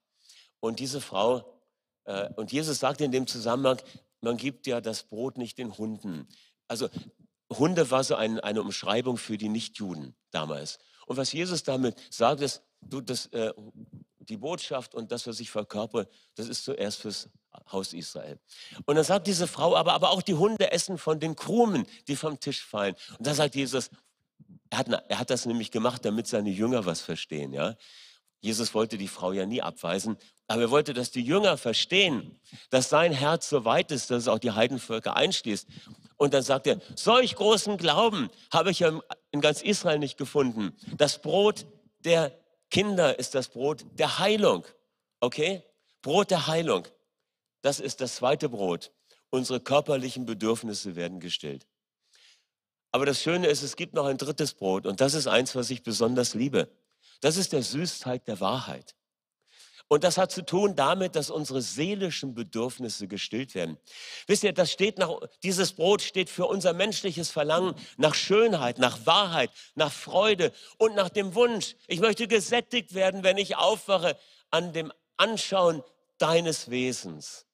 Und 0.59 0.79
diese 0.79 1.01
Frau, 1.01 1.59
äh, 2.05 2.29
und 2.35 2.51
Jesus 2.51 2.79
sagt 2.79 3.01
in 3.01 3.11
dem 3.11 3.27
Zusammenhang, 3.27 3.81
man 4.21 4.37
gibt 4.37 4.67
ja 4.67 4.81
das 4.81 5.03
Brot 5.03 5.37
nicht 5.37 5.57
den 5.57 5.77
Hunden. 5.77 6.27
Also 6.67 6.89
Hunde 7.51 7.91
war 7.91 8.03
so 8.03 8.15
ein, 8.15 8.39
eine 8.39 8.61
Umschreibung 8.61 9.17
für 9.17 9.37
die 9.37 9.49
Nichtjuden 9.49 10.15
damals. 10.31 10.79
Und 11.05 11.17
was 11.17 11.33
Jesus 11.33 11.63
damit 11.63 11.95
sagt, 12.09 12.41
ist, 12.41 12.63
du, 12.81 13.01
das, 13.01 13.27
äh, 13.27 13.53
die 14.29 14.37
Botschaft 14.37 14.95
und 14.95 15.11
das, 15.11 15.27
was 15.27 15.39
ich 15.39 15.51
verkörper, 15.51 16.07
das 16.35 16.47
ist 16.47 16.63
zuerst 16.63 16.99
fürs 16.99 17.29
Haus 17.71 17.93
Israel. 17.93 18.39
Und 18.85 18.95
dann 18.95 19.03
sagt 19.03 19.27
diese 19.27 19.47
Frau, 19.47 19.75
aber, 19.75 19.93
aber 19.93 20.11
auch 20.11 20.21
die 20.21 20.35
Hunde 20.35 20.71
essen 20.71 20.97
von 20.97 21.19
den 21.19 21.35
Krumen, 21.35 21.85
die 22.07 22.15
vom 22.15 22.39
Tisch 22.39 22.63
fallen. 22.63 22.95
Und 23.17 23.27
da 23.27 23.33
sagt 23.33 23.55
Jesus, 23.55 23.89
er 24.69 24.77
hat, 24.79 24.87
er 24.89 25.19
hat 25.19 25.29
das 25.29 25.45
nämlich 25.45 25.71
gemacht, 25.71 26.05
damit 26.05 26.27
seine 26.27 26.49
Jünger 26.49 26.85
was 26.85 27.01
verstehen. 27.01 27.51
Ja? 27.51 27.75
Jesus 28.39 28.73
wollte 28.73 28.97
die 28.97 29.07
Frau 29.07 29.33
ja 29.33 29.45
nie 29.45 29.61
abweisen, 29.61 30.17
aber 30.47 30.63
er 30.63 30.71
wollte, 30.71 30.93
dass 30.93 31.11
die 31.11 31.21
Jünger 31.21 31.57
verstehen, 31.57 32.39
dass 32.69 32.89
sein 32.89 33.11
Herz 33.11 33.49
so 33.49 33.65
weit 33.65 33.91
ist, 33.91 34.09
dass 34.11 34.23
es 34.23 34.27
auch 34.27 34.39
die 34.39 34.51
Heidenvölker 34.51 35.15
einschließt. 35.15 35.67
Und 36.17 36.33
dann 36.33 36.43
sagt 36.43 36.67
er, 36.67 36.79
solch 36.95 37.35
großen 37.35 37.77
Glauben 37.77 38.29
habe 38.51 38.71
ich 38.71 38.79
ja 38.79 38.99
in 39.31 39.41
ganz 39.41 39.61
Israel 39.61 39.99
nicht 39.99 40.17
gefunden. 40.17 40.75
Das 40.97 41.21
Brot 41.21 41.65
der 42.03 42.40
Kinder 42.71 43.19
ist 43.19 43.35
das 43.35 43.49
Brot 43.49 43.85
der 43.99 44.17
Heilung. 44.17 44.65
Okay? 45.19 45.61
Brot 46.01 46.31
der 46.31 46.47
Heilung. 46.47 46.87
Das 47.61 47.79
ist 47.79 48.01
das 48.01 48.15
zweite 48.15 48.49
Brot. 48.49 48.91
Unsere 49.29 49.59
körperlichen 49.59 50.25
Bedürfnisse 50.25 50.95
werden 50.95 51.19
gestillt. 51.19 51.67
Aber 52.91 53.05
das 53.05 53.21
Schöne 53.21 53.47
ist, 53.47 53.61
es 53.61 53.75
gibt 53.75 53.93
noch 53.93 54.05
ein 54.05 54.17
drittes 54.17 54.53
Brot 54.53 54.85
und 54.85 54.99
das 54.99 55.13
ist 55.13 55.27
eins, 55.27 55.55
was 55.55 55.69
ich 55.69 55.83
besonders 55.83 56.33
liebe. 56.33 56.69
Das 57.21 57.37
ist 57.37 57.53
der 57.53 57.61
Süßteig 57.61 58.25
der 58.25 58.39
Wahrheit. 58.39 58.95
Und 59.91 60.05
das 60.05 60.17
hat 60.17 60.31
zu 60.31 60.45
tun 60.45 60.77
damit, 60.77 61.17
dass 61.17 61.29
unsere 61.29 61.61
seelischen 61.61 62.33
Bedürfnisse 62.33 63.09
gestillt 63.09 63.55
werden. 63.55 63.77
Wisst 64.25 64.45
ihr, 64.45 64.53
das 64.53 64.71
steht 64.71 64.97
nach, 64.97 65.19
dieses 65.43 65.73
Brot 65.73 66.01
steht 66.01 66.29
für 66.29 66.45
unser 66.45 66.71
menschliches 66.71 67.29
Verlangen 67.29 67.75
nach 67.97 68.15
Schönheit, 68.15 68.79
nach 68.79 69.05
Wahrheit, 69.05 69.51
nach 69.75 69.91
Freude 69.91 70.53
und 70.77 70.95
nach 70.95 71.09
dem 71.09 71.35
Wunsch. 71.35 71.75
Ich 71.87 71.99
möchte 71.99 72.29
gesättigt 72.29 72.93
werden, 72.93 73.23
wenn 73.23 73.37
ich 73.37 73.57
aufwache 73.57 74.17
an 74.49 74.71
dem 74.71 74.93
Anschauen 75.17 75.83
deines 76.19 76.69
Wesens. 76.69 77.45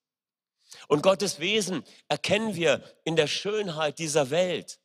Und 0.88 1.01
Gottes 1.01 1.39
Wesen 1.39 1.84
erkennen 2.08 2.53
wir 2.53 2.84
in 3.03 3.15
der 3.15 3.25
Schönheit 3.25 3.98
dieser 3.98 4.29
Welt 4.29 4.77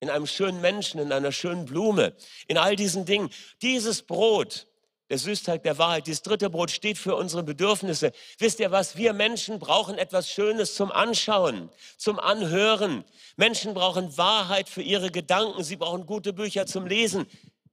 in 0.00 0.08
einem 0.08 0.26
schönen 0.26 0.62
Menschen, 0.62 0.98
in 0.98 1.12
einer 1.12 1.30
schönen 1.30 1.66
Blume, 1.66 2.16
in 2.48 2.56
all 2.56 2.74
diesen 2.74 3.04
Dingen. 3.04 3.28
Dieses 3.60 4.00
Brot, 4.00 4.66
der 5.10 5.18
Süßteig 5.18 5.64
der 5.64 5.76
Wahrheit, 5.76 6.06
dieses 6.06 6.22
dritte 6.22 6.48
Brot 6.48 6.70
steht 6.70 6.96
für 6.96 7.16
unsere 7.16 7.42
Bedürfnisse. 7.42 8.12
Wisst 8.38 8.60
ihr 8.60 8.70
was? 8.70 8.96
Wir 8.96 9.12
Menschen 9.12 9.58
brauchen 9.58 9.98
etwas 9.98 10.30
Schönes 10.30 10.76
zum 10.76 10.92
Anschauen, 10.92 11.68
zum 11.98 12.20
Anhören. 12.20 13.04
Menschen 13.36 13.74
brauchen 13.74 14.16
Wahrheit 14.16 14.68
für 14.68 14.82
ihre 14.82 15.10
Gedanken. 15.10 15.64
Sie 15.64 15.74
brauchen 15.74 16.06
gute 16.06 16.32
Bücher 16.32 16.64
zum 16.64 16.86
Lesen. 16.86 17.26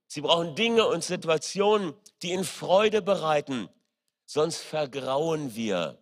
Sie 0.08 0.22
brauchen 0.22 0.56
Dinge 0.56 0.88
und 0.88 1.04
Situationen, 1.04 1.94
die 2.24 2.32
ihnen 2.32 2.44
Freude 2.44 3.04
bereiten. 3.04 3.70
Sonst 4.26 4.58
vergrauen 4.58 5.56
wir. 5.56 6.00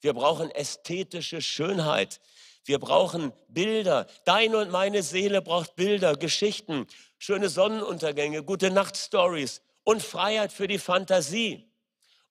Wir 0.00 0.14
brauchen 0.14 0.52
ästhetische 0.52 1.42
Schönheit. 1.42 2.20
Wir 2.64 2.78
brauchen 2.78 3.32
Bilder. 3.48 4.06
Deine 4.24 4.58
und 4.58 4.70
meine 4.70 5.02
Seele 5.02 5.42
braucht 5.42 5.74
Bilder, 5.74 6.14
Geschichten, 6.14 6.86
schöne 7.18 7.48
Sonnenuntergänge, 7.48 8.44
gute 8.44 8.70
Nachtstories 8.70 9.60
und 9.84 10.02
Freiheit 10.02 10.52
für 10.52 10.66
die 10.66 10.78
Fantasie. 10.78 11.70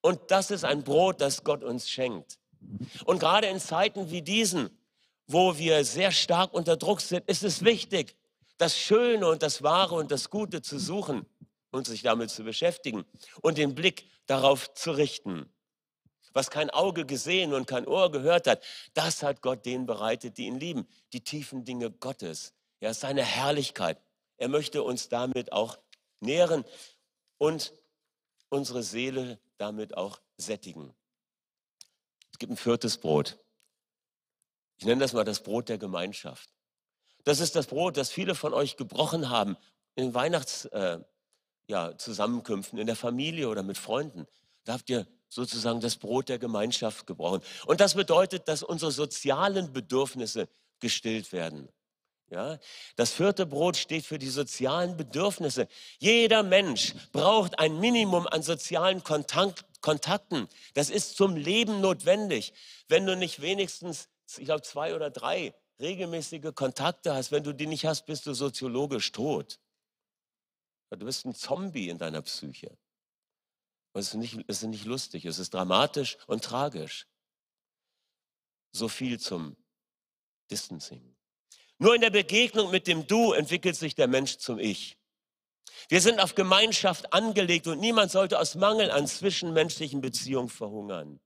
Und 0.01 0.19
das 0.31 0.51
ist 0.51 0.65
ein 0.65 0.83
Brot, 0.83 1.21
das 1.21 1.43
Gott 1.43 1.63
uns 1.63 1.89
schenkt. 1.89 2.39
Und 3.05 3.19
gerade 3.19 3.47
in 3.47 3.59
Zeiten 3.59 4.11
wie 4.11 4.21
diesen, 4.21 4.69
wo 5.27 5.57
wir 5.57 5.85
sehr 5.85 6.11
stark 6.11 6.53
unter 6.53 6.75
Druck 6.75 7.01
sind, 7.01 7.27
ist 7.29 7.43
es 7.43 7.63
wichtig, 7.63 8.15
das 8.57 8.77
Schöne 8.77 9.27
und 9.27 9.41
das 9.41 9.63
Wahre 9.63 9.95
und 9.95 10.11
das 10.11 10.29
Gute 10.29 10.61
zu 10.61 10.79
suchen 10.79 11.25
und 11.71 11.87
sich 11.87 12.01
damit 12.01 12.29
zu 12.29 12.43
beschäftigen 12.43 13.05
und 13.41 13.57
den 13.57 13.75
Blick 13.75 14.05
darauf 14.25 14.73
zu 14.73 14.91
richten 14.91 15.49
was 16.33 16.49
kein 16.49 16.69
Auge 16.71 17.05
gesehen 17.05 17.53
und 17.53 17.67
kein 17.67 17.87
Ohr 17.87 18.11
gehört 18.11 18.47
hat, 18.47 18.63
das 18.93 19.23
hat 19.23 19.41
Gott 19.41 19.65
denen 19.65 19.85
bereitet, 19.85 20.37
die 20.37 20.45
ihn 20.45 20.59
lieben. 20.59 20.87
Die 21.13 21.21
tiefen 21.21 21.63
Dinge 21.63 21.91
Gottes, 21.91 22.53
ja, 22.81 22.93
seine 22.93 23.23
Herrlichkeit. 23.23 24.01
Er 24.37 24.49
möchte 24.49 24.83
uns 24.83 25.09
damit 25.09 25.51
auch 25.51 25.77
nähren 26.19 26.65
und 27.43 27.73
unsere 28.47 28.83
Seele 28.83 29.37
damit 29.57 29.97
auch 29.97 30.21
sättigen. 30.37 30.95
Es 32.31 32.39
gibt 32.39 32.53
ein 32.53 32.57
viertes 32.57 32.97
Brot. 32.97 33.37
Ich 34.77 34.85
nenne 34.85 35.01
das 35.01 35.11
mal 35.11 35.25
das 35.25 35.43
Brot 35.43 35.67
der 35.67 35.77
Gemeinschaft. 35.77 36.53
Das 37.25 37.41
ist 37.41 37.57
das 37.57 37.67
Brot, 37.67 37.97
das 37.97 38.11
viele 38.11 38.33
von 38.33 38.53
euch 38.53 38.77
gebrochen 38.77 39.29
haben 39.29 39.57
in 39.95 40.13
Weihnachtszusammenkünften, 40.13 42.77
äh, 42.77 42.79
ja, 42.79 42.81
in 42.81 42.87
der 42.87 42.95
Familie 42.95 43.49
oder 43.49 43.61
mit 43.61 43.77
Freunden. 43.77 44.25
Da 44.63 44.75
habt 44.75 44.89
ihr 44.89 45.05
sozusagen 45.27 45.81
das 45.81 45.97
Brot 45.97 46.29
der 46.29 46.39
Gemeinschaft 46.39 47.05
gebrochen. 47.05 47.41
Und 47.65 47.81
das 47.81 47.95
bedeutet, 47.95 48.47
dass 48.47 48.63
unsere 48.63 48.93
sozialen 48.93 49.73
Bedürfnisse 49.73 50.47
gestillt 50.79 51.33
werden. 51.33 51.67
Ja, 52.33 52.57
das 52.95 53.13
vierte 53.13 53.45
Brot 53.45 53.77
steht 53.77 54.07
für 54.07 54.17
die 54.17 54.29
sozialen 54.29 54.97
Bedürfnisse. 54.97 55.67
Jeder 55.99 56.41
Mensch 56.41 56.95
braucht 57.11 57.59
ein 57.59 57.79
Minimum 57.79 58.25
an 58.25 58.41
sozialen 58.41 59.03
Kontakt, 59.03 59.63
Kontakten. 59.81 60.49
Das 60.73 60.89
ist 60.89 61.15
zum 61.15 61.35
Leben 61.35 61.79
notwendig. 61.79 62.53
Wenn 62.87 63.05
du 63.05 63.15
nicht 63.15 63.43
wenigstens, 63.43 64.09
ich 64.37 64.45
glaube, 64.45 64.63
zwei 64.63 64.95
oder 64.95 65.11
drei 65.11 65.53
regelmäßige 65.79 66.55
Kontakte 66.55 67.13
hast, 67.13 67.31
wenn 67.31 67.43
du 67.43 67.53
die 67.53 67.67
nicht 67.67 67.85
hast, 67.85 68.07
bist 68.07 68.25
du 68.25 68.33
soziologisch 68.33 69.11
tot. 69.11 69.59
Du 70.89 71.05
bist 71.05 71.25
ein 71.25 71.35
Zombie 71.35 71.89
in 71.89 71.99
deiner 71.99 72.23
Psyche. 72.23 72.75
Und 73.91 74.01
es 74.01 74.07
ist 74.07 74.15
nicht, 74.15 74.39
es 74.47 74.63
ist 74.63 74.69
nicht 74.69 74.85
lustig, 74.85 75.25
es 75.25 75.37
ist 75.37 75.53
dramatisch 75.53 76.17
und 76.25 76.43
tragisch. 76.43 77.05
So 78.71 78.87
viel 78.87 79.19
zum 79.19 79.55
Distancing. 80.49 81.12
Nur 81.79 81.95
in 81.95 82.01
der 82.01 82.09
Begegnung 82.09 82.71
mit 82.71 82.87
dem 82.87 83.07
Du 83.07 83.33
entwickelt 83.33 83.75
sich 83.75 83.95
der 83.95 84.07
Mensch 84.07 84.37
zum 84.37 84.59
Ich. 84.59 84.97
Wir 85.89 86.01
sind 86.01 86.19
auf 86.19 86.35
Gemeinschaft 86.35 87.11
angelegt 87.13 87.67
und 87.67 87.79
niemand 87.79 88.11
sollte 88.11 88.39
aus 88.39 88.55
Mangel 88.55 88.89
an 88.91 89.07
zwischenmenschlichen 89.07 90.01
Beziehungen 90.01 90.49
verhungern. 90.49 91.19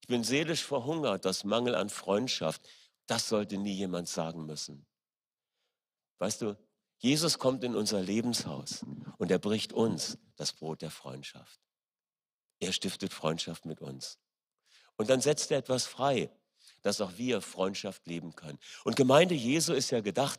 Ich 0.00 0.08
bin 0.08 0.22
seelisch 0.22 0.62
verhungert 0.62 1.26
aus 1.26 1.44
Mangel 1.44 1.74
an 1.74 1.88
Freundschaft. 1.88 2.62
Das 3.06 3.28
sollte 3.28 3.56
nie 3.56 3.72
jemand 3.72 4.08
sagen 4.08 4.46
müssen. 4.46 4.86
Weißt 6.18 6.42
du, 6.42 6.56
Jesus 6.98 7.38
kommt 7.38 7.64
in 7.64 7.74
unser 7.74 8.00
Lebenshaus 8.00 8.84
und 9.18 9.30
er 9.30 9.38
bricht 9.38 9.72
uns 9.72 10.18
das 10.36 10.52
Brot 10.52 10.82
der 10.82 10.90
Freundschaft. 10.90 11.60
Er 12.60 12.72
stiftet 12.72 13.12
Freundschaft 13.12 13.64
mit 13.64 13.80
uns. 13.80 14.18
Und 14.96 15.10
dann 15.10 15.20
setzt 15.20 15.50
er 15.50 15.58
etwas 15.58 15.86
frei, 15.86 16.30
dass 16.86 17.00
auch 17.00 17.18
wir 17.18 17.40
Freundschaft 17.40 18.06
leben 18.06 18.36
können. 18.36 18.60
Und 18.84 18.94
Gemeinde 18.94 19.34
Jesu 19.34 19.72
ist 19.72 19.90
ja 19.90 20.00
gedacht 20.00 20.38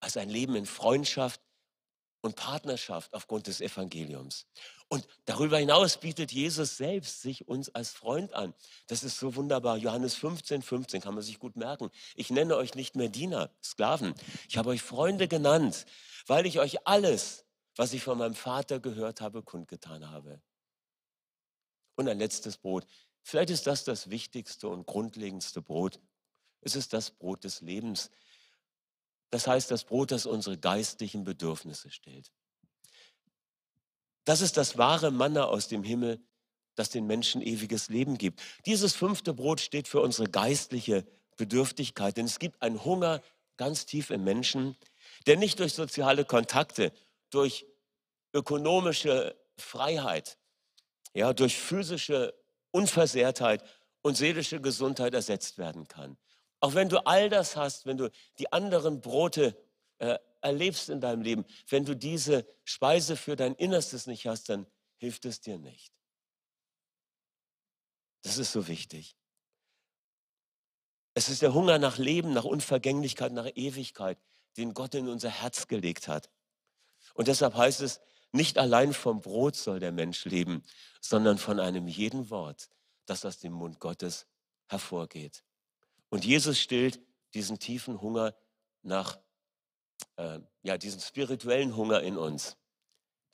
als 0.00 0.16
ein 0.16 0.28
Leben 0.28 0.56
in 0.56 0.66
Freundschaft 0.66 1.40
und 2.22 2.34
Partnerschaft 2.34 3.14
aufgrund 3.14 3.46
des 3.46 3.60
Evangeliums. 3.60 4.46
Und 4.88 5.06
darüber 5.26 5.58
hinaus 5.58 5.98
bietet 5.98 6.32
Jesus 6.32 6.76
selbst 6.76 7.22
sich 7.22 7.46
uns 7.46 7.72
als 7.72 7.90
Freund 7.92 8.32
an. 8.32 8.52
Das 8.88 9.04
ist 9.04 9.16
so 9.20 9.36
wunderbar. 9.36 9.76
Johannes 9.76 10.16
15, 10.16 10.62
15 10.62 11.00
kann 11.00 11.14
man 11.14 11.22
sich 11.22 11.38
gut 11.38 11.54
merken. 11.54 11.90
Ich 12.16 12.30
nenne 12.30 12.56
euch 12.56 12.74
nicht 12.74 12.96
mehr 12.96 13.08
Diener, 13.08 13.50
Sklaven. 13.62 14.12
Ich 14.48 14.56
habe 14.58 14.70
euch 14.70 14.82
Freunde 14.82 15.28
genannt, 15.28 15.86
weil 16.26 16.46
ich 16.46 16.58
euch 16.58 16.84
alles, 16.84 17.44
was 17.76 17.92
ich 17.92 18.02
von 18.02 18.18
meinem 18.18 18.34
Vater 18.34 18.80
gehört 18.80 19.20
habe, 19.20 19.44
kundgetan 19.44 20.10
habe. 20.10 20.42
Und 21.94 22.08
ein 22.08 22.18
letztes 22.18 22.56
Brot. 22.56 22.86
Vielleicht 23.28 23.50
ist 23.50 23.66
das 23.66 23.82
das 23.82 24.08
wichtigste 24.08 24.68
und 24.68 24.86
grundlegendste 24.86 25.60
Brot. 25.60 25.98
Es 26.60 26.76
ist 26.76 26.92
das 26.92 27.10
Brot 27.10 27.42
des 27.42 27.60
Lebens. 27.60 28.12
Das 29.30 29.48
heißt, 29.48 29.68
das 29.72 29.82
Brot, 29.82 30.12
das 30.12 30.26
unsere 30.26 30.56
geistlichen 30.56 31.24
Bedürfnisse 31.24 31.90
stellt. 31.90 32.30
Das 34.22 34.42
ist 34.42 34.56
das 34.56 34.78
wahre 34.78 35.10
Manna 35.10 35.46
aus 35.46 35.66
dem 35.66 35.82
Himmel, 35.82 36.24
das 36.76 36.90
den 36.90 37.08
Menschen 37.08 37.42
ewiges 37.42 37.88
Leben 37.88 38.16
gibt. 38.16 38.40
Dieses 38.64 38.94
fünfte 38.94 39.34
Brot 39.34 39.60
steht 39.60 39.88
für 39.88 40.02
unsere 40.02 40.30
geistliche 40.30 41.04
Bedürftigkeit, 41.36 42.16
denn 42.16 42.26
es 42.26 42.38
gibt 42.38 42.62
einen 42.62 42.84
Hunger 42.84 43.20
ganz 43.56 43.86
tief 43.86 44.10
im 44.10 44.22
Menschen, 44.22 44.76
der 45.26 45.36
nicht 45.36 45.58
durch 45.58 45.74
soziale 45.74 46.24
Kontakte, 46.24 46.92
durch 47.30 47.66
ökonomische 48.32 49.36
Freiheit, 49.56 50.38
ja, 51.12 51.32
durch 51.32 51.58
physische 51.58 52.32
Unversehrtheit 52.70 53.62
und 54.02 54.16
seelische 54.16 54.60
Gesundheit 54.60 55.14
ersetzt 55.14 55.58
werden 55.58 55.88
kann. 55.88 56.16
Auch 56.60 56.74
wenn 56.74 56.88
du 56.88 57.04
all 57.06 57.28
das 57.28 57.56
hast, 57.56 57.86
wenn 57.86 57.96
du 57.96 58.10
die 58.38 58.52
anderen 58.52 59.00
Brote 59.00 59.56
äh, 59.98 60.18
erlebst 60.40 60.88
in 60.88 61.00
deinem 61.00 61.22
Leben, 61.22 61.44
wenn 61.68 61.84
du 61.84 61.94
diese 61.94 62.46
Speise 62.64 63.16
für 63.16 63.36
dein 63.36 63.54
Innerstes 63.54 64.06
nicht 64.06 64.26
hast, 64.26 64.48
dann 64.48 64.66
hilft 64.98 65.24
es 65.24 65.40
dir 65.40 65.58
nicht. 65.58 65.92
Das 68.22 68.38
ist 68.38 68.52
so 68.52 68.66
wichtig. 68.68 69.16
Es 71.14 71.28
ist 71.28 71.42
der 71.42 71.54
Hunger 71.54 71.78
nach 71.78 71.98
Leben, 71.98 72.32
nach 72.32 72.44
Unvergänglichkeit, 72.44 73.32
nach 73.32 73.48
Ewigkeit, 73.54 74.18
den 74.56 74.74
Gott 74.74 74.94
in 74.94 75.08
unser 75.08 75.30
Herz 75.30 75.66
gelegt 75.66 76.08
hat. 76.08 76.30
Und 77.14 77.28
deshalb 77.28 77.54
heißt 77.54 77.80
es, 77.80 78.00
nicht 78.32 78.58
allein 78.58 78.92
vom 78.92 79.20
Brot 79.20 79.56
soll 79.56 79.80
der 79.80 79.92
Mensch 79.92 80.24
leben, 80.24 80.62
sondern 81.00 81.38
von 81.38 81.60
einem 81.60 81.88
jeden 81.88 82.30
Wort, 82.30 82.68
das 83.06 83.24
aus 83.24 83.38
dem 83.38 83.52
Mund 83.52 83.80
Gottes 83.80 84.26
hervorgeht. 84.68 85.44
Und 86.08 86.24
Jesus 86.24 86.58
stillt 86.58 87.00
diesen 87.34 87.58
tiefen 87.58 88.00
Hunger 88.00 88.34
nach, 88.82 89.18
äh, 90.16 90.40
ja, 90.62 90.78
diesen 90.78 91.00
spirituellen 91.00 91.76
Hunger 91.76 92.00
in 92.02 92.16
uns. 92.16 92.56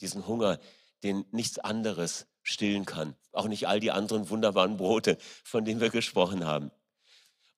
Diesen 0.00 0.26
Hunger, 0.26 0.58
den 1.02 1.24
nichts 1.30 1.58
anderes 1.58 2.26
stillen 2.42 2.84
kann. 2.84 3.16
Auch 3.32 3.46
nicht 3.46 3.68
all 3.68 3.80
die 3.80 3.90
anderen 3.90 4.28
wunderbaren 4.28 4.76
Brote, 4.76 5.16
von 5.44 5.64
denen 5.64 5.80
wir 5.80 5.90
gesprochen 5.90 6.44
haben. 6.44 6.70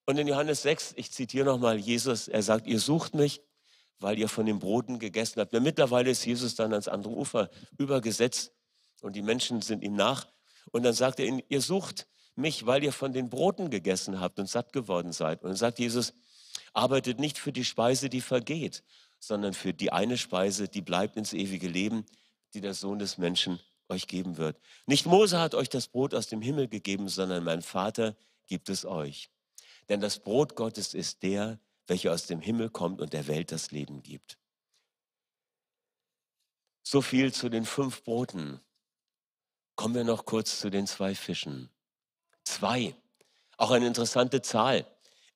Und 0.06 0.18
in 0.18 0.28
Johannes 0.28 0.62
6, 0.62 0.94
ich 0.96 1.10
zitiere 1.12 1.46
nochmal 1.46 1.78
Jesus, 1.78 2.28
er 2.28 2.42
sagt, 2.42 2.66
ihr 2.66 2.78
sucht 2.78 3.14
mich, 3.14 3.40
weil 3.98 4.18
ihr 4.18 4.28
von 4.28 4.46
den 4.46 4.58
Broten 4.58 4.98
gegessen 4.98 5.40
habt. 5.40 5.54
Ja, 5.54 5.60
mittlerweile 5.60 6.10
ist 6.10 6.24
Jesus 6.24 6.54
dann 6.54 6.72
ans 6.72 6.88
andere 6.88 7.14
Ufer 7.14 7.50
übergesetzt 7.78 8.52
und 9.02 9.14
die 9.16 9.22
Menschen 9.22 9.62
sind 9.62 9.82
ihm 9.82 9.94
nach. 9.94 10.26
Und 10.72 10.82
dann 10.82 10.94
sagt 10.94 11.20
er 11.20 11.26
ihnen, 11.26 11.42
ihr 11.48 11.60
sucht 11.60 12.06
mich, 12.36 12.66
weil 12.66 12.82
ihr 12.82 12.92
von 12.92 13.12
den 13.12 13.30
Broten 13.30 13.70
gegessen 13.70 14.20
habt 14.20 14.38
und 14.38 14.48
satt 14.48 14.72
geworden 14.72 15.12
seid. 15.12 15.42
Und 15.42 15.50
dann 15.50 15.56
sagt 15.56 15.78
Jesus, 15.78 16.12
arbeitet 16.72 17.20
nicht 17.20 17.38
für 17.38 17.52
die 17.52 17.64
Speise, 17.64 18.08
die 18.08 18.20
vergeht, 18.20 18.82
sondern 19.20 19.54
für 19.54 19.72
die 19.72 19.92
eine 19.92 20.18
Speise, 20.18 20.68
die 20.68 20.82
bleibt 20.82 21.16
ins 21.16 21.32
ewige 21.32 21.68
Leben, 21.68 22.04
die 22.54 22.60
der 22.60 22.74
Sohn 22.74 22.98
des 22.98 23.18
Menschen 23.18 23.60
euch 23.88 24.06
geben 24.06 24.36
wird. 24.36 24.58
Nicht 24.86 25.06
Mose 25.06 25.38
hat 25.38 25.54
euch 25.54 25.68
das 25.68 25.88
Brot 25.88 26.14
aus 26.14 26.26
dem 26.26 26.42
Himmel 26.42 26.68
gegeben, 26.68 27.08
sondern 27.08 27.44
mein 27.44 27.62
Vater 27.62 28.16
gibt 28.46 28.68
es 28.68 28.84
euch. 28.84 29.30
Denn 29.88 30.00
das 30.00 30.18
Brot 30.18 30.56
Gottes 30.56 30.94
ist 30.94 31.22
der, 31.22 31.58
welcher 31.86 32.12
aus 32.12 32.26
dem 32.26 32.40
Himmel 32.40 32.70
kommt 32.70 33.00
und 33.00 33.12
der 33.12 33.26
Welt 33.26 33.52
das 33.52 33.70
Leben 33.70 34.02
gibt. 34.02 34.38
So 36.82 37.00
viel 37.00 37.32
zu 37.32 37.48
den 37.48 37.64
fünf 37.64 38.04
Broten. 38.04 38.60
Kommen 39.74 39.94
wir 39.94 40.04
noch 40.04 40.24
kurz 40.24 40.60
zu 40.60 40.70
den 40.70 40.86
zwei 40.86 41.14
Fischen. 41.14 41.70
Zwei. 42.44 42.94
Auch 43.56 43.70
eine 43.70 43.86
interessante 43.86 44.42
Zahl. 44.42 44.86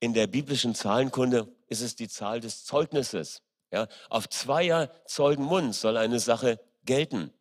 In 0.01 0.13
der 0.13 0.27
biblischen 0.27 0.75
Zahlenkunde 0.75 1.53
ist 1.67 1.81
es 1.81 1.97
die 1.97 2.09
Zahl 2.09 2.41
des 2.41 2.65
Zeugnisses. 2.65 3.43
Ja, 3.71 3.89
auf 4.09 4.29
zweier 4.29 4.91
Zeugenmund 5.07 5.75
soll 5.75 5.97
eine 5.97 6.21
Sache 6.21 6.61
gelten. 6.85 7.33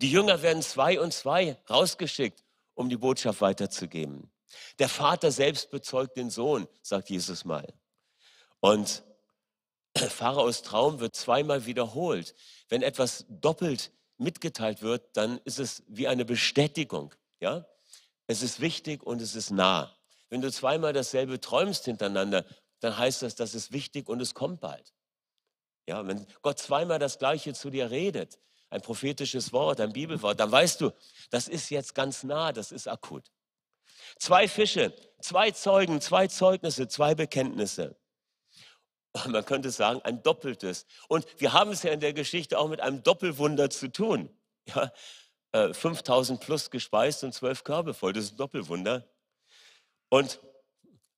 Die 0.00 0.10
Jünger 0.10 0.42
werden 0.42 0.62
zwei 0.62 1.00
und 1.00 1.12
zwei 1.12 1.56
rausgeschickt, 1.70 2.44
um 2.74 2.88
die 2.88 2.96
Botschaft 2.96 3.40
weiterzugeben. 3.40 4.30
Der 4.78 4.88
Vater 4.88 5.30
selbst 5.30 5.70
bezeugt 5.70 6.16
den 6.16 6.30
Sohn, 6.30 6.66
sagt 6.82 7.10
Jesus 7.10 7.44
mal. 7.44 7.72
Und 8.64 9.02
Pharaos 9.94 10.62
Traum 10.62 10.98
wird 10.98 11.14
zweimal 11.14 11.66
wiederholt. 11.66 12.34
Wenn 12.70 12.80
etwas 12.80 13.26
doppelt 13.28 13.92
mitgeteilt 14.16 14.80
wird, 14.80 15.14
dann 15.18 15.36
ist 15.44 15.58
es 15.58 15.82
wie 15.86 16.08
eine 16.08 16.24
Bestätigung. 16.24 17.14
Ja? 17.40 17.66
Es 18.26 18.40
ist 18.40 18.60
wichtig 18.60 19.02
und 19.02 19.20
es 19.20 19.34
ist 19.34 19.50
nah. 19.50 19.94
Wenn 20.30 20.40
du 20.40 20.50
zweimal 20.50 20.94
dasselbe 20.94 21.38
träumst 21.42 21.84
hintereinander, 21.84 22.46
dann 22.80 22.96
heißt 22.96 23.20
das, 23.20 23.34
das 23.34 23.54
ist 23.54 23.70
wichtig 23.70 24.08
und 24.08 24.22
es 24.22 24.32
kommt 24.32 24.62
bald. 24.62 24.94
Ja, 25.86 26.06
wenn 26.06 26.26
Gott 26.40 26.58
zweimal 26.58 26.98
das 26.98 27.18
Gleiche 27.18 27.52
zu 27.52 27.68
dir 27.68 27.90
redet, 27.90 28.38
ein 28.70 28.80
prophetisches 28.80 29.52
Wort, 29.52 29.78
ein 29.78 29.92
Bibelwort, 29.92 30.40
dann 30.40 30.50
weißt 30.50 30.80
du, 30.80 30.90
das 31.28 31.48
ist 31.48 31.68
jetzt 31.68 31.94
ganz 31.94 32.24
nah, 32.24 32.50
das 32.50 32.72
ist 32.72 32.88
akut. 32.88 33.30
Zwei 34.18 34.48
Fische, 34.48 34.94
zwei 35.20 35.50
Zeugen, 35.50 36.00
zwei 36.00 36.28
Zeugnisse, 36.28 36.88
zwei 36.88 37.14
Bekenntnisse. 37.14 37.94
Man 39.28 39.44
könnte 39.44 39.70
sagen, 39.70 40.00
ein 40.02 40.22
doppeltes. 40.22 40.86
Und 41.08 41.26
wir 41.38 41.52
haben 41.52 41.70
es 41.70 41.82
ja 41.82 41.92
in 41.92 42.00
der 42.00 42.12
Geschichte 42.12 42.58
auch 42.58 42.68
mit 42.68 42.80
einem 42.80 43.02
Doppelwunder 43.02 43.70
zu 43.70 43.90
tun. 43.90 44.30
Ja, 44.74 44.90
5000 45.72 46.40
äh, 46.40 46.44
plus 46.44 46.70
gespeist 46.70 47.22
und 47.22 47.32
zwölf 47.32 47.62
Körbe 47.62 47.94
voll, 47.94 48.12
das 48.12 48.24
ist 48.24 48.32
ein 48.32 48.36
Doppelwunder. 48.38 49.06
Und 50.08 50.40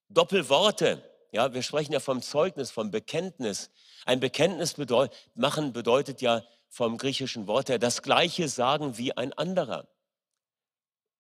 Doppelworte, 0.08 1.02
ja, 1.32 1.54
wir 1.54 1.62
sprechen 1.62 1.92
ja 1.92 2.00
vom 2.00 2.20
Zeugnis, 2.20 2.70
vom 2.70 2.90
Bekenntnis. 2.90 3.70
Ein 4.04 4.20
Bekenntnis 4.20 4.74
bedeut 4.74 5.14
machen 5.34 5.72
bedeutet 5.72 6.20
ja 6.20 6.44
vom 6.68 6.98
griechischen 6.98 7.46
Wort 7.46 7.68
her 7.68 7.78
das 7.78 8.02
Gleiche 8.02 8.48
sagen 8.48 8.98
wie 8.98 9.16
ein 9.16 9.32
anderer. 9.32 9.88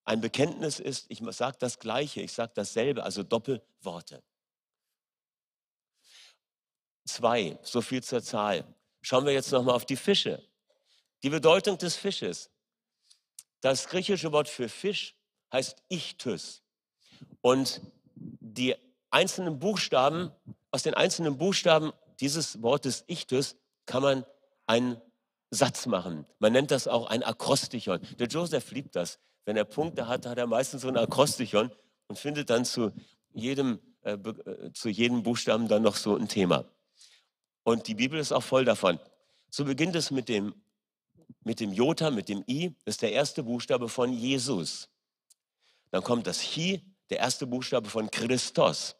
Ein 0.04 0.20
Bekenntnis 0.20 0.78
ist, 0.78 1.06
ich 1.08 1.22
sage 1.30 1.56
das 1.58 1.78
Gleiche, 1.78 2.20
ich 2.20 2.32
sage 2.32 2.52
dasselbe, 2.54 3.02
also 3.02 3.22
Doppelworte. 3.22 4.22
Zwei, 7.06 7.58
so 7.62 7.80
viel 7.80 8.02
zur 8.02 8.22
Zahl. 8.22 8.64
Schauen 9.00 9.24
wir 9.24 9.32
jetzt 9.32 9.52
nochmal 9.52 9.74
auf 9.74 9.86
die 9.86 9.96
Fische. 9.96 10.42
Die 11.22 11.30
Bedeutung 11.30 11.78
des 11.78 11.96
Fisches. 11.96 12.50
Das 13.60 13.88
griechische 13.88 14.32
Wort 14.32 14.48
für 14.48 14.68
Fisch 14.68 15.16
heißt 15.52 15.82
Ichthys. 15.88 16.62
Und 17.40 17.80
die 18.14 18.74
einzelnen 19.10 19.58
Buchstaben, 19.58 20.32
aus 20.70 20.82
den 20.82 20.94
einzelnen 20.94 21.38
Buchstaben 21.38 21.92
dieses 22.20 22.60
Wortes 22.62 23.04
Ichthys 23.06 23.56
kann 23.86 24.02
man 24.02 24.24
einen 24.66 25.00
Satz 25.50 25.86
machen. 25.86 26.26
Man 26.40 26.52
nennt 26.52 26.70
das 26.70 26.88
auch 26.88 27.06
ein 27.06 27.22
Akrostichon. 27.22 28.00
Der 28.18 28.26
Joseph 28.26 28.72
liebt 28.72 28.96
das. 28.96 29.18
Wenn 29.44 29.56
er 29.56 29.64
Punkte 29.64 30.08
hat, 30.08 30.26
hat 30.26 30.38
er 30.38 30.48
meistens 30.48 30.82
so 30.82 30.88
ein 30.88 30.96
Akrostichon 30.96 31.70
und 32.08 32.18
findet 32.18 32.50
dann 32.50 32.64
zu 32.64 32.92
jedem, 33.32 33.78
äh, 34.02 34.14
äh, 34.14 34.72
zu 34.72 34.88
jedem 34.88 35.22
Buchstaben 35.22 35.68
dann 35.68 35.82
noch 35.82 35.96
so 35.96 36.16
ein 36.16 36.26
Thema. 36.26 36.64
Und 37.66 37.88
die 37.88 37.96
Bibel 37.96 38.20
ist 38.20 38.30
auch 38.30 38.44
voll 38.44 38.64
davon. 38.64 39.00
So 39.50 39.64
beginnt 39.64 39.96
es 39.96 40.12
mit 40.12 40.28
dem, 40.28 40.54
mit 41.42 41.58
dem 41.58 41.72
Jota, 41.72 42.12
mit 42.12 42.28
dem 42.28 42.44
I, 42.46 42.72
das 42.84 42.94
ist 42.94 43.02
der 43.02 43.10
erste 43.10 43.42
Buchstabe 43.42 43.88
von 43.88 44.12
Jesus. 44.12 44.88
Dann 45.90 46.04
kommt 46.04 46.28
das 46.28 46.38
Chi, 46.38 46.80
der 47.10 47.18
erste 47.18 47.44
Buchstabe 47.44 47.88
von 47.90 48.08
Christos. 48.08 48.94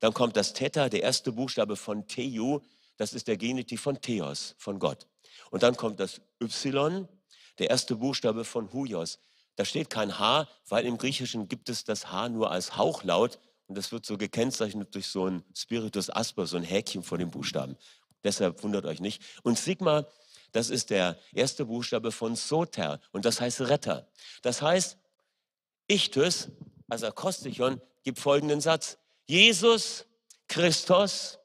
Dann 0.00 0.12
kommt 0.12 0.36
das 0.36 0.52
Theta, 0.52 0.88
der 0.88 1.04
erste 1.04 1.30
Buchstabe 1.30 1.76
von 1.76 2.08
Theou, 2.08 2.60
das 2.96 3.12
ist 3.12 3.28
der 3.28 3.36
Genitiv 3.36 3.82
von 3.82 4.00
Theos, 4.00 4.56
von 4.58 4.80
Gott. 4.80 5.06
Und 5.52 5.62
dann 5.62 5.76
kommt 5.76 6.00
das 6.00 6.20
Y, 6.42 7.06
der 7.60 7.70
erste 7.70 7.94
Buchstabe 7.94 8.44
von 8.44 8.72
Huios. 8.72 9.20
Da 9.54 9.64
steht 9.64 9.90
kein 9.90 10.18
H, 10.18 10.48
weil 10.68 10.86
im 10.86 10.98
Griechischen 10.98 11.46
gibt 11.46 11.68
es 11.68 11.84
das 11.84 12.10
H 12.10 12.30
nur 12.30 12.50
als 12.50 12.76
Hauchlaut 12.76 13.38
und 13.68 13.76
das 13.76 13.92
wird 13.92 14.06
so 14.06 14.16
gekennzeichnet 14.16 14.94
durch 14.94 15.06
so 15.06 15.26
ein 15.26 15.44
Spiritus 15.54 16.10
Asper, 16.10 16.46
so 16.46 16.56
ein 16.56 16.64
Häkchen 16.64 17.02
vor 17.02 17.18
dem 17.18 17.30
Buchstaben. 17.30 17.76
Deshalb 18.24 18.62
wundert 18.62 18.84
euch 18.84 19.00
nicht. 19.00 19.22
Und 19.42 19.58
Sigma, 19.58 20.06
das 20.52 20.70
ist 20.70 20.90
der 20.90 21.18
erste 21.32 21.66
Buchstabe 21.66 22.12
von 22.12 22.36
Soter 22.36 23.00
und 23.12 23.24
das 23.24 23.40
heißt 23.40 23.62
Retter. 23.62 24.08
Das 24.42 24.62
heißt, 24.62 24.98
Ichthys, 25.88 26.50
also 26.88 27.06
Akrostichon, 27.06 27.80
gibt 28.02 28.18
folgenden 28.18 28.60
Satz. 28.60 28.98
Jesus 29.26 30.06
Christus 30.48 31.38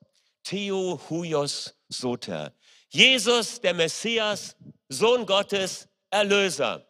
Theo 0.43 0.99
Huios 1.09 1.75
Soter. 1.89 2.53
Jesus, 2.89 3.59
der 3.59 3.73
Messias, 3.73 4.55
Sohn 4.87 5.25
Gottes, 5.25 5.87
Erlöser. 6.09 6.85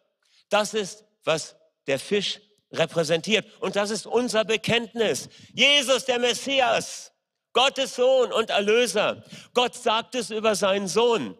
Das 0.48 0.74
ist 0.74 1.04
was 1.24 1.56
der 1.86 1.98
Fisch 1.98 2.40
repräsentiert. 2.72 3.46
Und 3.60 3.76
das 3.76 3.90
ist 3.90 4.06
unser 4.06 4.44
Bekenntnis. 4.44 5.28
Jesus, 5.52 6.04
der 6.04 6.18
Messias, 6.18 7.12
Gottes 7.54 7.96
Sohn 7.96 8.32
und 8.32 8.50
Erlöser. 8.50 9.24
Gott 9.54 9.74
sagt 9.74 10.14
es 10.14 10.30
über 10.30 10.54
seinen 10.54 10.88
Sohn. 10.88 11.38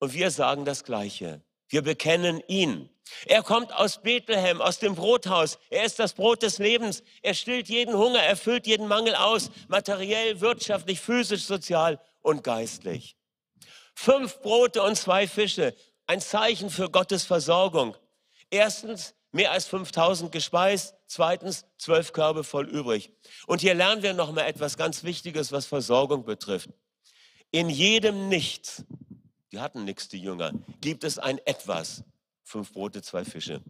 Und 0.00 0.14
wir 0.14 0.30
sagen 0.30 0.64
das 0.64 0.82
Gleiche. 0.82 1.42
Wir 1.68 1.82
bekennen 1.82 2.42
ihn. 2.48 2.90
Er 3.26 3.42
kommt 3.42 3.72
aus 3.72 4.02
Bethlehem, 4.02 4.60
aus 4.60 4.78
dem 4.78 4.94
Brothaus. 4.94 5.58
Er 5.70 5.84
ist 5.84 5.98
das 5.98 6.14
Brot 6.14 6.42
des 6.42 6.58
Lebens. 6.58 7.02
Er 7.22 7.34
stillt 7.34 7.68
jeden 7.68 7.94
Hunger, 7.94 8.22
erfüllt 8.22 8.66
jeden 8.66 8.88
Mangel 8.88 9.14
aus, 9.14 9.50
materiell, 9.68 10.40
wirtschaftlich, 10.40 11.00
physisch, 11.00 11.44
sozial 11.44 12.00
und 12.20 12.44
geistlich. 12.44 13.16
Fünf 13.94 14.40
Brote 14.40 14.82
und 14.82 14.96
zwei 14.96 15.26
Fische, 15.26 15.74
ein 16.06 16.20
Zeichen 16.20 16.70
für 16.70 16.90
Gottes 16.90 17.24
Versorgung. 17.24 17.96
Erstens, 18.50 19.14
mehr 19.38 19.52
als 19.52 19.66
5000 19.68 20.32
gespeist. 20.32 20.96
Zweitens, 21.06 21.64
zwölf 21.76 22.12
Körbe 22.12 22.42
voll 22.42 22.68
übrig. 22.68 23.12
Und 23.46 23.60
hier 23.60 23.72
lernen 23.72 24.02
wir 24.02 24.12
noch 24.12 24.32
mal 24.32 24.42
etwas 24.42 24.76
ganz 24.76 25.04
Wichtiges, 25.04 25.52
was 25.52 25.64
Versorgung 25.64 26.24
betrifft. 26.24 26.70
In 27.52 27.70
jedem 27.70 28.28
Nichts, 28.28 28.84
die 29.52 29.60
hatten 29.60 29.84
nichts, 29.84 30.08
die 30.08 30.18
Jünger, 30.18 30.52
gibt 30.80 31.04
es 31.04 31.20
ein 31.20 31.38
Etwas. 31.46 32.02
Fünf 32.42 32.72
Brote, 32.72 33.00
zwei 33.00 33.24
Fische. 33.24 33.62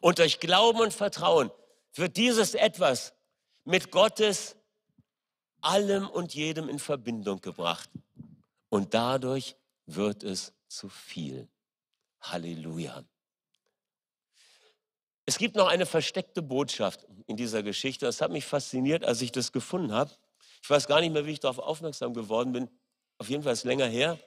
Und 0.00 0.18
durch 0.18 0.40
Glauben 0.40 0.80
und 0.80 0.94
Vertrauen 0.94 1.50
wird 1.92 2.16
dieses 2.16 2.54
Etwas 2.54 3.12
mit 3.64 3.90
Gottes 3.90 4.56
allem 5.60 6.08
und 6.08 6.34
jedem 6.34 6.70
in 6.70 6.78
Verbindung 6.78 7.42
gebracht. 7.42 7.90
Und 8.70 8.94
dadurch 8.94 9.56
wird 9.84 10.22
es 10.22 10.54
zu 10.68 10.88
viel. 10.88 11.50
Halleluja. 12.22 13.04
Es 15.26 15.38
gibt 15.38 15.56
noch 15.56 15.66
eine 15.66 15.86
versteckte 15.86 16.40
Botschaft 16.40 17.04
in 17.26 17.36
dieser 17.36 17.64
Geschichte. 17.64 18.06
Das 18.06 18.20
hat 18.20 18.30
mich 18.30 18.44
fasziniert, 18.44 19.04
als 19.04 19.20
ich 19.20 19.32
das 19.32 19.50
gefunden 19.50 19.92
habe. 19.92 20.12
Ich 20.62 20.70
weiß 20.70 20.86
gar 20.86 21.00
nicht 21.00 21.12
mehr, 21.12 21.26
wie 21.26 21.32
ich 21.32 21.40
darauf 21.40 21.58
aufmerksam 21.58 22.14
geworden 22.14 22.52
bin. 22.52 22.70
Auf 23.18 23.28
jeden 23.28 23.42
Fall 23.42 23.52
ist 23.52 23.60
es 23.60 23.64
länger 23.64 23.86
her. 23.86 24.18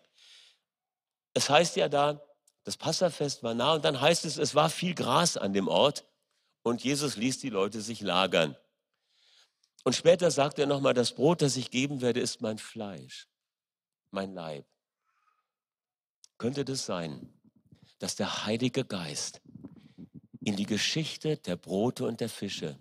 Es 1.34 1.50
heißt 1.50 1.78
ja 1.78 1.88
da, 1.88 2.22
das 2.66 2.76
Passafest 2.76 3.44
war 3.44 3.54
nah 3.54 3.74
und 3.76 3.86
dann 3.86 4.00
heißt 4.00 4.26
es, 4.26 4.38
es 4.38 4.56
war 4.56 4.70
viel 4.70 4.94
Gras 4.94 5.38
an 5.38 5.54
dem 5.54 5.68
Ort 5.70 6.06
und 6.64 6.84
Jesus 6.84 7.16
ließ 7.16 7.40
die 7.40 7.50
Leute 7.50 7.82
sich 7.82 8.02
lagern. 8.02 8.58
Und 9.86 9.96
später 9.96 10.30
sagt 10.32 10.60
er 10.60 10.66
nochmal, 10.66 10.94
das 10.94 11.14
Brot, 11.14 11.42
das 11.42 11.56
ich 11.56 11.72
geben 11.72 12.02
werde, 12.02 12.20
ist 12.20 12.42
mein 12.42 12.58
Fleisch, 12.58 13.30
mein 14.12 14.34
Leib. 14.34 14.66
Könnte 16.38 16.66
das 16.66 16.86
sein, 16.86 17.34
dass 18.00 18.16
der 18.16 18.46
Heilige 18.46 18.84
Geist 18.84 19.42
in 20.50 20.56
die 20.56 20.66
Geschichte 20.66 21.38
der 21.38 21.58
Brote 21.58 22.06
und 22.08 22.22
der 22.22 22.28
Fische 22.28 22.80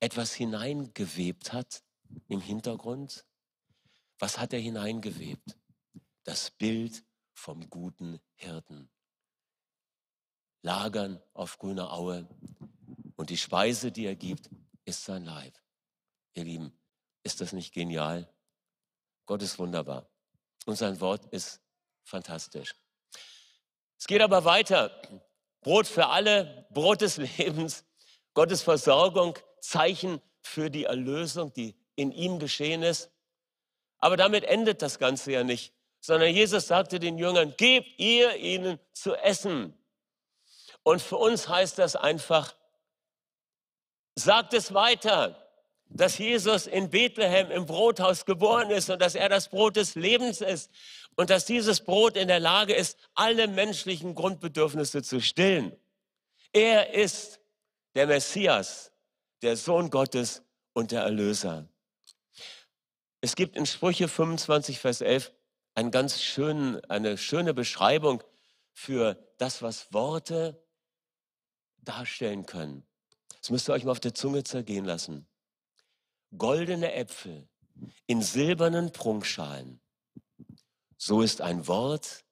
etwas 0.00 0.34
hineingewebt 0.34 1.52
hat 1.52 1.84
im 2.26 2.40
Hintergrund? 2.40 3.24
Was 4.18 4.38
hat 4.38 4.52
er 4.52 4.58
hineingewebt? 4.58 5.56
Das 6.24 6.50
Bild 6.50 7.04
vom 7.32 7.70
guten 7.70 8.18
Hirten. 8.34 8.90
Lagern 10.62 11.22
auf 11.34 11.56
grüner 11.58 11.92
Aue 11.92 12.28
und 13.14 13.30
die 13.30 13.36
Speise, 13.36 13.92
die 13.92 14.06
er 14.06 14.16
gibt, 14.16 14.50
ist 14.84 15.04
sein 15.04 15.24
Leib. 15.24 15.56
Ihr 16.34 16.42
Lieben, 16.42 16.76
ist 17.22 17.40
das 17.40 17.52
nicht 17.52 17.72
genial? 17.72 18.28
Gott 19.24 19.40
ist 19.40 19.60
wunderbar 19.60 20.10
und 20.66 20.74
sein 20.74 21.00
Wort 21.00 21.26
ist 21.26 21.62
fantastisch. 22.02 22.74
Es 23.96 24.08
geht 24.08 24.20
aber 24.20 24.44
weiter. 24.44 24.90
Brot 25.64 25.88
für 25.88 26.06
alle, 26.06 26.66
Brot 26.70 27.00
des 27.00 27.16
Lebens, 27.38 27.84
Gottes 28.34 28.62
Versorgung, 28.62 29.36
Zeichen 29.60 30.20
für 30.42 30.70
die 30.70 30.84
Erlösung, 30.84 31.52
die 31.52 31.74
in 31.96 32.12
ihm 32.12 32.38
geschehen 32.38 32.82
ist. 32.84 33.10
Aber 33.98 34.16
damit 34.16 34.44
endet 34.44 34.82
das 34.82 34.98
Ganze 34.98 35.32
ja 35.32 35.42
nicht, 35.42 35.72
sondern 36.00 36.32
Jesus 36.32 36.68
sagte 36.68 37.00
den 37.00 37.18
Jüngern, 37.18 37.54
gebt 37.56 37.98
ihr 37.98 38.36
ihnen 38.36 38.78
zu 38.92 39.14
essen. 39.14 39.74
Und 40.82 41.00
für 41.00 41.16
uns 41.16 41.48
heißt 41.48 41.78
das 41.78 41.96
einfach, 41.96 42.54
sagt 44.14 44.52
es 44.52 44.74
weiter, 44.74 45.43
dass 45.94 46.18
Jesus 46.18 46.66
in 46.66 46.90
Bethlehem 46.90 47.52
im 47.52 47.66
Brothaus 47.66 48.24
geboren 48.24 48.70
ist 48.70 48.90
und 48.90 49.00
dass 49.00 49.14
er 49.14 49.28
das 49.28 49.48
Brot 49.48 49.76
des 49.76 49.94
Lebens 49.94 50.40
ist 50.40 50.70
und 51.14 51.30
dass 51.30 51.46
dieses 51.46 51.80
Brot 51.80 52.16
in 52.16 52.26
der 52.26 52.40
Lage 52.40 52.74
ist, 52.74 52.98
alle 53.14 53.46
menschlichen 53.46 54.16
Grundbedürfnisse 54.16 55.02
zu 55.02 55.20
stillen. 55.20 55.74
Er 56.52 56.92
ist 56.94 57.40
der 57.94 58.08
Messias, 58.08 58.90
der 59.42 59.56
Sohn 59.56 59.88
Gottes 59.90 60.42
und 60.72 60.90
der 60.90 61.02
Erlöser. 61.02 61.68
Es 63.20 63.36
gibt 63.36 63.56
in 63.56 63.64
Sprüche 63.64 64.08
25, 64.08 64.80
Vers 64.80 65.00
11 65.00 65.32
einen 65.76 65.92
ganz 65.92 66.20
schönen, 66.20 66.84
eine 66.86 67.16
schöne 67.16 67.54
Beschreibung 67.54 68.22
für 68.72 69.16
das, 69.38 69.62
was 69.62 69.92
Worte 69.92 70.60
darstellen 71.78 72.46
können. 72.46 72.84
Das 73.40 73.50
müsst 73.50 73.68
ihr 73.68 73.74
euch 73.74 73.84
mal 73.84 73.92
auf 73.92 74.00
der 74.00 74.14
Zunge 74.14 74.42
zergehen 74.42 74.84
lassen. 74.84 75.28
Goldene 76.36 76.92
Äpfel 76.92 77.48
in 78.06 78.22
silbernen 78.22 78.92
Prunkschalen 78.92 79.80
so 81.06 81.20
ist 81.20 81.42
ein 81.42 81.66
Wort 81.66 82.24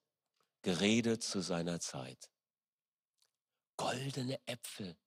geredet 0.63 1.21
zu 1.21 1.41
seiner 1.41 1.79
Zeit. 1.79 2.31
Goldene 3.77 4.39
Äpfel 4.47 4.97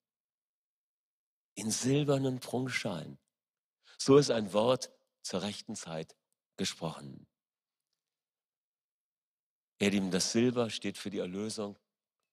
in 1.55 1.73
silbernen 1.73 2.39
Prunkschalen. 2.39 3.19
So 3.99 4.19
ist 4.19 4.31
ein 4.31 4.53
Wort 4.53 4.93
zur 5.23 5.43
rechten 5.43 5.75
Zeit 5.75 6.17
gesprochen. 6.57 7.27
Ihr 9.81 10.11
das 10.11 10.31
Silber 10.31 10.71
steht 10.71 10.97
für 10.97 11.11
die 11.11 11.19
Erlösung, 11.19 11.77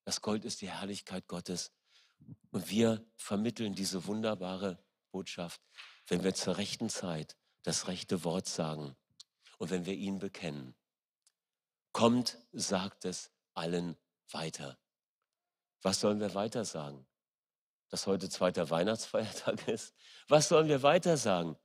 das 0.05 0.21
Gold 0.21 0.45
ist 0.45 0.61
die 0.61 0.69
Herrlichkeit 0.69 1.27
Gottes. 1.27 1.71
Und 2.51 2.69
wir 2.69 3.03
vermitteln 3.15 3.73
diese 3.73 4.05
wunderbare 4.05 4.85
Botschaft, 5.11 5.61
wenn 6.07 6.23
wir 6.23 6.33
zur 6.33 6.57
rechten 6.57 6.89
Zeit 6.89 7.35
das 7.63 7.87
rechte 7.87 8.23
Wort 8.23 8.47
sagen 8.47 8.95
und 9.57 9.69
wenn 9.69 9.85
wir 9.85 9.93
ihn 9.93 10.19
bekennen. 10.19 10.75
Kommt, 11.91 12.37
sagt 12.51 13.05
es 13.05 13.31
allen 13.53 13.95
weiter. 14.31 14.77
Was 15.81 15.99
sollen 15.99 16.19
wir 16.19 16.33
weiter 16.33 16.65
sagen? 16.65 17.05
Dass 17.89 18.07
heute 18.07 18.29
zweiter 18.29 18.69
Weihnachtsfeiertag 18.69 19.67
ist? 19.67 19.93
Was 20.27 20.49
sollen 20.49 20.67
wir 20.67 20.81
weiter 20.81 21.17
sagen? 21.17 21.55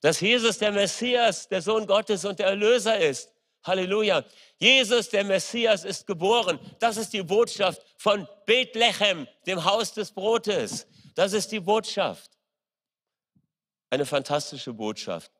Dass 0.00 0.20
Jesus 0.20 0.58
der 0.58 0.72
Messias, 0.72 1.48
der 1.48 1.62
Sohn 1.62 1.86
Gottes 1.86 2.24
und 2.24 2.38
der 2.38 2.48
Erlöser 2.48 2.98
ist. 2.98 3.32
Halleluja. 3.64 4.24
Jesus, 4.58 5.08
der 5.08 5.24
Messias, 5.24 5.84
ist 5.84 6.06
geboren. 6.06 6.58
Das 6.78 6.96
ist 6.96 7.12
die 7.12 7.22
Botschaft 7.22 7.82
von 7.96 8.28
Bethlehem, 8.46 9.26
dem 9.46 9.64
Haus 9.64 9.92
des 9.92 10.12
Brotes. 10.12 10.86
Das 11.14 11.32
ist 11.32 11.50
die 11.50 11.60
Botschaft. 11.60 12.35
Eine 13.90 14.06
fantastische 14.06 14.72
Botschaft. 14.72 15.30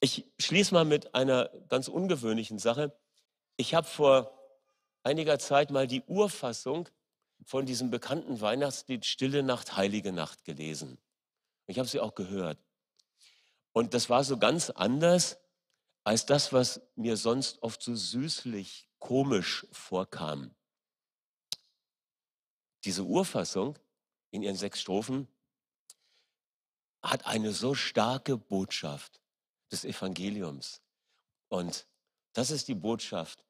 Ich 0.00 0.24
schließe 0.38 0.72
mal 0.72 0.84
mit 0.84 1.14
einer 1.14 1.50
ganz 1.68 1.88
ungewöhnlichen 1.88 2.58
Sache. 2.58 2.96
Ich 3.56 3.74
habe 3.74 3.86
vor 3.86 4.32
einiger 5.02 5.38
Zeit 5.38 5.70
mal 5.70 5.88
die 5.88 6.02
Urfassung 6.02 6.88
von 7.44 7.66
diesem 7.66 7.90
bekannten 7.90 8.40
Weihnachtslied 8.40 9.04
Stille 9.04 9.42
Nacht, 9.42 9.76
Heilige 9.76 10.12
Nacht 10.12 10.44
gelesen. 10.44 10.98
Ich 11.66 11.78
habe 11.78 11.88
sie 11.88 12.00
auch 12.00 12.14
gehört. 12.14 12.58
Und 13.72 13.94
das 13.94 14.08
war 14.08 14.22
so 14.22 14.38
ganz 14.38 14.70
anders 14.70 15.38
als 16.04 16.26
das, 16.26 16.52
was 16.52 16.80
mir 16.94 17.16
sonst 17.16 17.62
oft 17.62 17.82
so 17.82 17.94
süßlich, 17.94 18.88
komisch 18.98 19.66
vorkam. 19.72 20.54
Diese 22.84 23.02
Urfassung 23.04 23.78
in 24.30 24.42
ihren 24.42 24.56
sechs 24.56 24.80
Strophen 24.80 25.28
hat 27.02 27.26
eine 27.26 27.52
so 27.52 27.74
starke 27.74 28.36
Botschaft 28.36 29.20
des 29.70 29.84
Evangeliums. 29.84 30.82
Und 31.48 31.86
das 32.32 32.50
ist 32.50 32.68
die 32.68 32.74
Botschaft, 32.74 33.44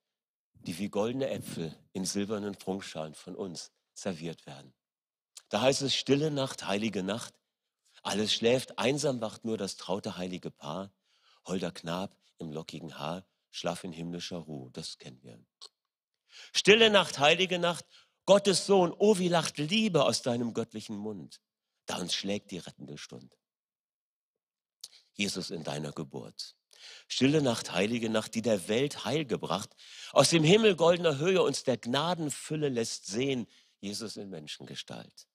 die 0.54 0.78
wie 0.78 0.88
goldene 0.88 1.30
Äpfel 1.30 1.74
in 1.92 2.04
silbernen 2.04 2.56
Prunkschalen 2.56 3.14
von 3.14 3.36
uns 3.36 3.70
serviert 3.94 4.46
werden. 4.46 4.74
Da 5.48 5.62
heißt 5.62 5.82
es 5.82 5.94
stille 5.94 6.30
Nacht, 6.30 6.66
heilige 6.66 7.02
Nacht. 7.02 7.34
Alles 8.02 8.32
schläft, 8.32 8.78
einsam 8.78 9.20
wacht 9.20 9.44
nur 9.44 9.56
das 9.56 9.76
traute 9.76 10.16
heilige 10.16 10.50
Paar. 10.50 10.92
Holder 11.46 11.72
Knab 11.72 12.16
im 12.38 12.52
lockigen 12.52 12.98
Haar, 12.98 13.26
schlaf 13.50 13.84
in 13.84 13.92
himmlischer 13.92 14.38
Ruhe. 14.38 14.70
Das 14.72 14.98
kennen 14.98 15.22
wir. 15.22 15.42
Stille 16.52 16.90
Nacht, 16.90 17.18
heilige 17.18 17.58
Nacht. 17.58 17.86
Gottes 18.26 18.66
Sohn, 18.66 18.94
oh 18.98 19.18
wie 19.18 19.28
lacht 19.28 19.56
Liebe 19.56 20.04
aus 20.04 20.20
deinem 20.20 20.52
göttlichen 20.52 20.96
Mund. 20.96 21.40
Da 21.88 21.96
uns 21.96 22.14
schlägt 22.14 22.50
die 22.50 22.58
rettende 22.58 22.98
Stund. 22.98 23.34
Jesus 25.14 25.50
in 25.50 25.64
deiner 25.64 25.90
Geburt. 25.92 26.54
Stille 27.08 27.40
Nacht, 27.40 27.72
heilige 27.72 28.10
Nacht, 28.10 28.34
die 28.34 28.42
der 28.42 28.68
Welt 28.68 29.06
Heil 29.06 29.24
gebracht. 29.24 29.74
Aus 30.12 30.28
dem 30.28 30.44
Himmel 30.44 30.76
goldener 30.76 31.16
Höhe 31.16 31.42
uns 31.42 31.64
der 31.64 31.78
Gnadenfülle 31.78 32.68
lässt 32.68 33.06
sehen, 33.06 33.48
Jesus 33.80 34.18
in 34.18 34.28
Menschengestalt. 34.28 35.26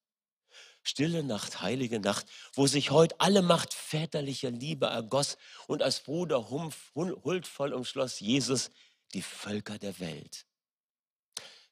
Stille 0.84 1.24
Nacht, 1.24 1.62
heilige 1.62 2.00
Nacht, 2.00 2.28
wo 2.54 2.68
sich 2.68 2.92
heute 2.92 3.20
alle 3.20 3.42
Macht 3.42 3.74
väterlicher 3.74 4.52
Liebe 4.52 4.86
ergoss 4.86 5.38
und 5.66 5.82
als 5.82 6.02
Bruder 6.02 6.50
huldvoll 6.50 7.74
umschloss 7.74 8.20
Jesus 8.20 8.70
die 9.14 9.24
Völker 9.24 9.80
der 9.80 10.00
Welt. 10.00 10.46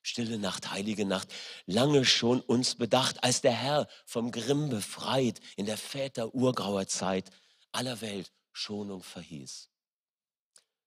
Stille 0.03 0.39
Nacht, 0.39 0.71
heilige 0.71 1.05
Nacht, 1.05 1.31
lange 1.65 2.05
schon 2.05 2.41
uns 2.41 2.75
bedacht, 2.75 3.23
als 3.23 3.41
der 3.41 3.53
Herr 3.53 3.87
vom 4.05 4.31
Grimm 4.31 4.69
befreit 4.69 5.39
in 5.55 5.65
der 5.65 5.77
Väter 5.77 6.33
urgrauer 6.33 6.87
Zeit 6.87 7.29
aller 7.71 8.01
Welt 8.01 8.31
Schonung 8.51 9.03
verhieß. 9.03 9.69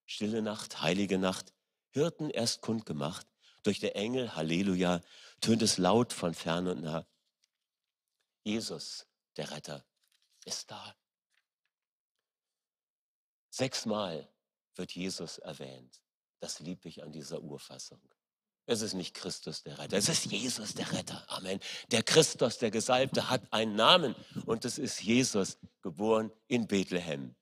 Stille 0.06 0.42
Nacht, 0.42 0.82
heilige 0.82 1.18
Nacht, 1.18 1.52
Hirten 1.90 2.28
erst 2.30 2.60
kundgemacht, 2.60 3.26
durch 3.62 3.78
der 3.78 3.96
Engel, 3.96 4.34
Halleluja, 4.34 5.00
tönt 5.40 5.62
es 5.62 5.78
laut 5.78 6.12
von 6.12 6.34
fern 6.34 6.66
und 6.68 6.82
nah. 6.82 7.06
Jesus, 8.42 9.06
der 9.36 9.50
Retter, 9.50 9.86
ist 10.44 10.70
da. 10.70 10.96
Sechsmal 13.48 14.28
wird 14.74 14.92
Jesus 14.92 15.38
erwähnt. 15.38 16.02
Das 16.40 16.58
liebe 16.58 16.88
ich 16.88 17.02
an 17.02 17.12
dieser 17.12 17.40
Urfassung. 17.40 18.02
Es 18.66 18.80
ist 18.80 18.94
nicht 18.94 19.14
Christus 19.14 19.62
der 19.62 19.78
Retter, 19.78 19.96
es 19.96 20.08
ist 20.08 20.24
Jesus 20.26 20.74
der 20.74 20.90
Retter. 20.92 21.22
Amen. 21.28 21.60
Der 21.90 22.02
Christus, 22.02 22.58
der 22.58 22.70
Gesalbte, 22.70 23.28
hat 23.28 23.42
einen 23.50 23.76
Namen 23.76 24.14
und 24.46 24.64
es 24.64 24.78
ist 24.78 25.02
Jesus, 25.02 25.58
geboren 25.82 26.32
in 26.48 26.66
Bethlehem 26.66 27.34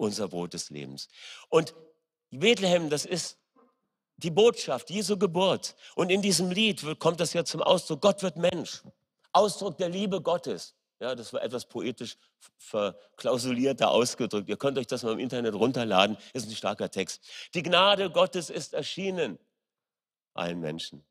unser 0.00 0.28
Brot 0.28 0.54
des 0.54 0.70
Lebens. 0.70 1.08
Und 1.48 1.74
Bethlehem, 2.30 2.88
das 2.88 3.04
ist 3.04 3.38
die 4.16 4.30
Botschaft, 4.30 4.90
Jesu 4.90 5.16
Geburt. 5.16 5.74
Und 5.94 6.10
in 6.10 6.22
diesem 6.22 6.50
Lied 6.50 6.84
kommt 6.98 7.20
das 7.20 7.32
ja 7.32 7.44
zum 7.44 7.62
Ausdruck, 7.62 8.00
Gott 8.00 8.22
wird 8.22 8.36
Mensch. 8.36 8.82
Ausdruck 9.32 9.76
der 9.78 9.88
Liebe 9.88 10.20
Gottes. 10.20 10.74
Ja, 11.00 11.14
das 11.14 11.32
war 11.32 11.42
etwas 11.42 11.66
poetisch 11.66 12.16
verklausulierter 12.58 13.90
ausgedrückt. 13.90 14.48
Ihr 14.48 14.58
könnt 14.58 14.76
euch 14.76 14.86
das 14.86 15.02
mal 15.02 15.12
im 15.12 15.18
Internet 15.18 15.54
runterladen, 15.54 16.16
ist 16.34 16.48
ein 16.48 16.54
starker 16.54 16.90
Text. 16.90 17.22
Die 17.54 17.62
Gnade 17.62 18.10
Gottes 18.10 18.50
ist 18.50 18.74
erschienen. 18.74 19.38
Allen 20.34 20.60
Menschen. 20.60 21.04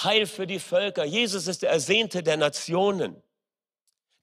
Heil 0.00 0.26
für 0.26 0.46
die 0.46 0.58
Völker. 0.58 1.04
Jesus 1.04 1.46
ist 1.46 1.62
der 1.62 1.70
Ersehnte 1.70 2.22
der 2.22 2.36
Nationen. 2.36 3.22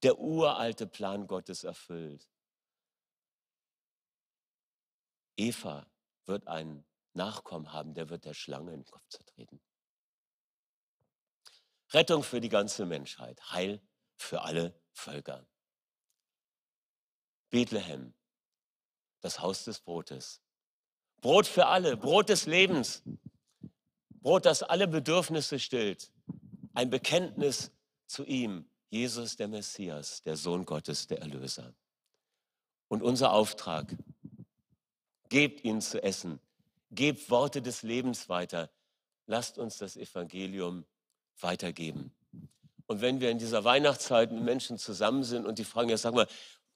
Der 0.03 0.17
uralte 0.17 0.87
Plan 0.87 1.27
Gottes 1.27 1.63
erfüllt. 1.63 2.27
Eva 5.37 5.85
wird 6.25 6.47
einen 6.47 6.85
Nachkommen 7.13 7.73
haben, 7.73 7.93
der 7.93 8.09
wird 8.09 8.25
der 8.25 8.33
Schlange 8.33 8.73
in 8.73 8.81
den 8.81 8.85
Kopf 8.85 9.07
zertreten. 9.09 9.59
Rettung 11.93 12.23
für 12.23 12.39
die 12.39 12.49
ganze 12.49 12.85
Menschheit, 12.85 13.51
Heil 13.51 13.81
für 14.15 14.41
alle 14.41 14.79
Völker. 14.93 15.45
Bethlehem, 17.49 18.13
das 19.19 19.39
Haus 19.39 19.65
des 19.65 19.81
Brotes. 19.81 20.41
Brot 21.19 21.47
für 21.47 21.67
alle, 21.67 21.97
Brot 21.97 22.29
des 22.29 22.45
Lebens. 22.45 23.03
Brot, 24.21 24.45
das 24.45 24.63
alle 24.63 24.87
Bedürfnisse 24.87 25.59
stillt. 25.59 26.11
Ein 26.73 26.89
Bekenntnis 26.89 27.71
zu 28.07 28.23
ihm, 28.23 28.65
Jesus 28.89 29.35
der 29.35 29.47
Messias, 29.47 30.21
der 30.23 30.37
Sohn 30.37 30.65
Gottes, 30.65 31.07
der 31.07 31.19
Erlöser. 31.19 31.73
Und 32.87 33.01
unser 33.01 33.33
Auftrag, 33.33 33.95
gebt 35.29 35.63
ihnen 35.63 35.81
zu 35.81 36.03
essen, 36.03 36.39
gebt 36.91 37.29
Worte 37.29 37.61
des 37.61 37.83
Lebens 37.83 38.29
weiter, 38.29 38.69
lasst 39.27 39.57
uns 39.57 39.77
das 39.77 39.95
Evangelium 39.95 40.85
weitergeben. 41.39 42.11
Und 42.85 42.99
wenn 42.99 43.21
wir 43.21 43.31
in 43.31 43.39
dieser 43.39 43.63
Weihnachtszeit 43.63 44.31
mit 44.31 44.43
Menschen 44.43 44.77
zusammen 44.77 45.23
sind 45.23 45.45
und 45.45 45.57
die 45.57 45.63
fragen, 45.63 45.89
ja 45.89 45.97
sag 45.97 46.13
mal, 46.13 46.27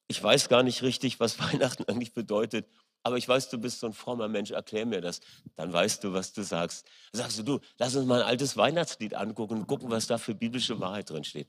ich 0.07 0.21
weiß 0.23 0.47
gar 0.47 0.63
nicht 0.63 0.81
richtig, 0.81 1.19
was 1.19 1.37
Weihnachten 1.51 1.83
eigentlich 1.83 2.13
bedeutet, 2.13 2.65
aber 3.05 3.17
ich 3.17 3.29
weiß, 3.29 3.49
du 3.49 3.59
bist 3.59 3.81
so 3.81 3.85
ein 3.85 3.93
frommer 3.93 4.27
Mensch, 4.27 4.49
erklär 4.49 4.83
mir 4.83 4.99
das. 4.99 5.19
Dann 5.55 5.71
weißt 5.71 6.03
du, 6.03 6.13
was 6.13 6.33
du 6.33 6.41
sagst. 6.41 6.87
Dann 7.11 7.21
sagst 7.21 7.37
du, 7.37 7.43
du, 7.43 7.59
lass 7.77 7.95
uns 7.95 8.07
mal 8.07 8.23
ein 8.23 8.27
altes 8.27 8.57
Weihnachtslied 8.57 9.13
angucken 9.13 9.59
und 9.59 9.67
gucken, 9.67 9.91
was 9.91 10.07
da 10.07 10.17
für 10.17 10.33
biblische 10.33 10.79
Wahrheit 10.79 11.11
drin 11.11 11.23
steht. 11.23 11.47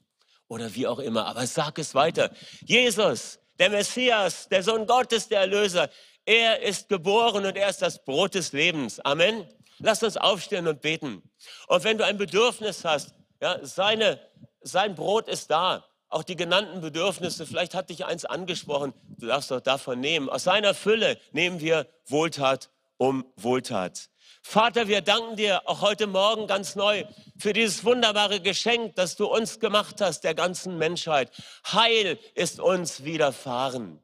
Oder 0.48 0.74
wie 0.74 0.86
auch 0.86 0.98
immer. 0.98 1.24
Aber 1.24 1.46
sag 1.46 1.78
es 1.78 1.94
weiter. 1.94 2.30
Jesus, 2.66 3.38
der 3.58 3.70
Messias, 3.70 4.50
der 4.50 4.62
Sohn 4.62 4.86
Gottes, 4.86 5.28
der 5.28 5.40
Erlöser, 5.40 5.88
er 6.26 6.60
ist 6.60 6.90
geboren 6.90 7.46
und 7.46 7.56
er 7.56 7.70
ist 7.70 7.80
das 7.80 8.04
Brot 8.04 8.34
des 8.34 8.52
Lebens. 8.52 9.00
Amen. 9.00 9.48
Lass 9.78 10.02
uns 10.02 10.18
aufstehen 10.18 10.68
und 10.68 10.82
beten. 10.82 11.22
Und 11.68 11.84
wenn 11.84 11.96
du 11.96 12.04
ein 12.04 12.18
Bedürfnis 12.18 12.84
hast, 12.84 13.14
ja, 13.40 13.64
seine, 13.64 14.20
sein 14.60 14.94
Brot 14.94 15.26
ist 15.26 15.50
da 15.50 15.86
auch 16.16 16.24
die 16.24 16.34
genannten 16.34 16.80
Bedürfnisse, 16.80 17.44
vielleicht 17.44 17.74
hat 17.74 17.90
dich 17.90 18.06
eins 18.06 18.24
angesprochen, 18.24 18.94
du 19.18 19.26
darfst 19.26 19.50
doch 19.50 19.60
davon 19.60 20.00
nehmen. 20.00 20.30
Aus 20.30 20.44
seiner 20.44 20.72
Fülle 20.72 21.18
nehmen 21.32 21.60
wir 21.60 21.86
Wohltat 22.06 22.70
um 22.96 23.26
Wohltat. 23.36 24.08
Vater, 24.42 24.88
wir 24.88 25.02
danken 25.02 25.36
dir 25.36 25.68
auch 25.68 25.82
heute 25.82 26.06
Morgen 26.06 26.46
ganz 26.46 26.74
neu 26.74 27.04
für 27.36 27.52
dieses 27.52 27.84
wunderbare 27.84 28.40
Geschenk, 28.40 28.94
das 28.94 29.16
du 29.16 29.26
uns 29.26 29.60
gemacht 29.60 30.00
hast, 30.00 30.22
der 30.22 30.34
ganzen 30.34 30.78
Menschheit. 30.78 31.30
Heil 31.70 32.18
ist 32.34 32.60
uns 32.60 33.04
widerfahren. 33.04 34.02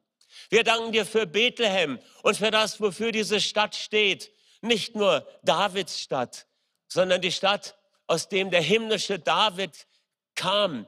Wir 0.51 0.63
danken 0.63 0.91
dir 0.91 1.07
für 1.07 1.25
Bethlehem 1.25 1.97
und 2.21 2.37
für 2.37 2.51
das, 2.51 2.79
wofür 2.79 3.11
diese 3.11 3.41
Stadt 3.41 3.75
steht. 3.75 4.31
Nicht 4.61 4.95
nur 4.95 5.25
Davids 5.41 5.99
Stadt, 5.99 6.45
sondern 6.87 7.21
die 7.21 7.31
Stadt, 7.31 7.75
aus 8.05 8.29
dem 8.29 8.51
der 8.51 8.61
himmlische 8.61 9.17
David 9.17 9.87
kam, 10.35 10.85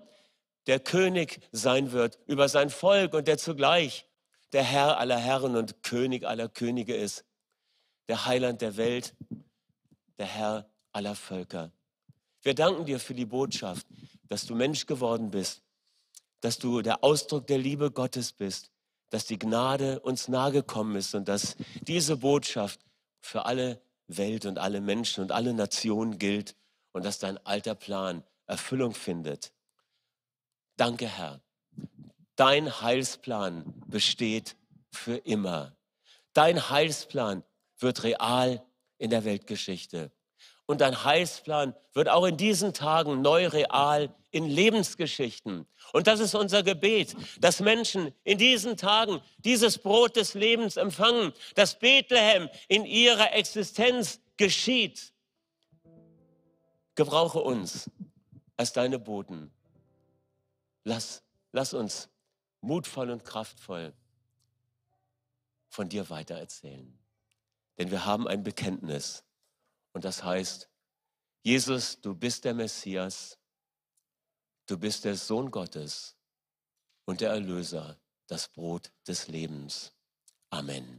der 0.67 0.79
König 0.79 1.39
sein 1.51 1.91
wird 1.91 2.19
über 2.25 2.49
sein 2.49 2.69
Volk 2.69 3.13
und 3.13 3.27
der 3.27 3.37
zugleich 3.37 4.07
der 4.51 4.63
Herr 4.63 4.97
aller 4.99 5.17
Herren 5.17 5.55
und 5.55 5.83
König 5.83 6.25
aller 6.25 6.49
Könige 6.49 6.95
ist, 6.95 7.25
der 8.07 8.25
Heiland 8.25 8.61
der 8.61 8.77
Welt, 8.77 9.15
der 10.17 10.27
Herr 10.27 10.69
aller 10.91 11.15
Völker. 11.15 11.71
Wir 12.41 12.53
danken 12.53 12.85
dir 12.85 12.99
für 12.99 13.13
die 13.13 13.25
Botschaft, 13.25 13.85
dass 14.27 14.45
du 14.45 14.55
Mensch 14.55 14.85
geworden 14.85 15.31
bist, 15.31 15.61
dass 16.41 16.57
du 16.57 16.81
der 16.81 17.03
Ausdruck 17.03 17.47
der 17.47 17.57
Liebe 17.57 17.91
Gottes 17.91 18.31
bist, 18.31 18.71
dass 19.09 19.25
die 19.25 19.39
Gnade 19.39 19.99
uns 19.99 20.27
nahegekommen 20.27 20.95
ist 20.95 21.15
und 21.15 21.27
dass 21.27 21.55
diese 21.81 22.17
Botschaft 22.17 22.79
für 23.19 23.45
alle 23.45 23.81
Welt 24.07 24.45
und 24.45 24.59
alle 24.59 24.81
Menschen 24.81 25.23
und 25.23 25.31
alle 25.31 25.53
Nationen 25.53 26.17
gilt 26.17 26.55
und 26.91 27.03
dass 27.03 27.19
dein 27.19 27.43
alter 27.45 27.75
Plan 27.75 28.23
Erfüllung 28.47 28.93
findet 28.93 29.54
Danke, 30.77 31.07
Herr. 31.07 31.41
Dein 32.35 32.81
Heilsplan 32.81 33.63
besteht 33.87 34.57
für 34.91 35.15
immer. 35.15 35.75
Dein 36.33 36.69
Heilsplan 36.69 37.43
wird 37.79 38.03
real 38.03 38.61
in 38.97 39.09
der 39.09 39.23
Weltgeschichte. 39.23 40.11
Und 40.65 40.81
dein 40.81 41.03
Heilsplan 41.05 41.75
wird 41.93 42.09
auch 42.09 42.25
in 42.25 42.35
diesen 42.35 42.73
Tagen 42.73 43.21
neu 43.21 43.47
real 43.47 44.13
in 44.31 44.47
Lebensgeschichten. 44.49 45.65
Und 45.93 46.07
das 46.07 46.19
ist 46.19 46.35
unser 46.35 46.61
Gebet, 46.61 47.15
dass 47.39 47.61
Menschen 47.61 48.13
in 48.23 48.37
diesen 48.37 48.75
Tagen 48.75 49.21
dieses 49.37 49.77
Brot 49.77 50.17
des 50.17 50.33
Lebens 50.33 50.75
empfangen, 50.75 51.31
dass 51.53 51.79
Bethlehem 51.79 52.49
in 52.67 52.83
ihrer 52.83 53.31
Existenz 53.33 54.19
geschieht. 54.35 55.13
Gebrauche 56.95 57.39
uns 57.39 57.89
als 58.57 58.73
deine 58.73 58.99
Boten 58.99 59.54
Lass, 60.85 61.23
lass 61.51 61.73
uns 61.73 62.09
mutvoll 62.61 63.09
und 63.09 63.25
kraftvoll 63.25 63.93
von 65.67 65.89
dir 65.89 66.09
weitererzählen. 66.09 66.97
Denn 67.77 67.91
wir 67.91 68.05
haben 68.05 68.27
ein 68.27 68.43
Bekenntnis. 68.43 69.25
Und 69.91 70.05
das 70.05 70.23
heißt, 70.23 70.69
Jesus, 71.41 71.99
du 71.99 72.15
bist 72.15 72.45
der 72.45 72.53
Messias, 72.53 73.37
du 74.67 74.77
bist 74.77 75.03
der 75.05 75.15
Sohn 75.15 75.51
Gottes 75.51 76.15
und 77.05 77.19
der 77.19 77.31
Erlöser, 77.31 77.99
das 78.27 78.47
Brot 78.47 78.91
des 79.07 79.27
Lebens. 79.27 79.91
Amen. 80.49 80.97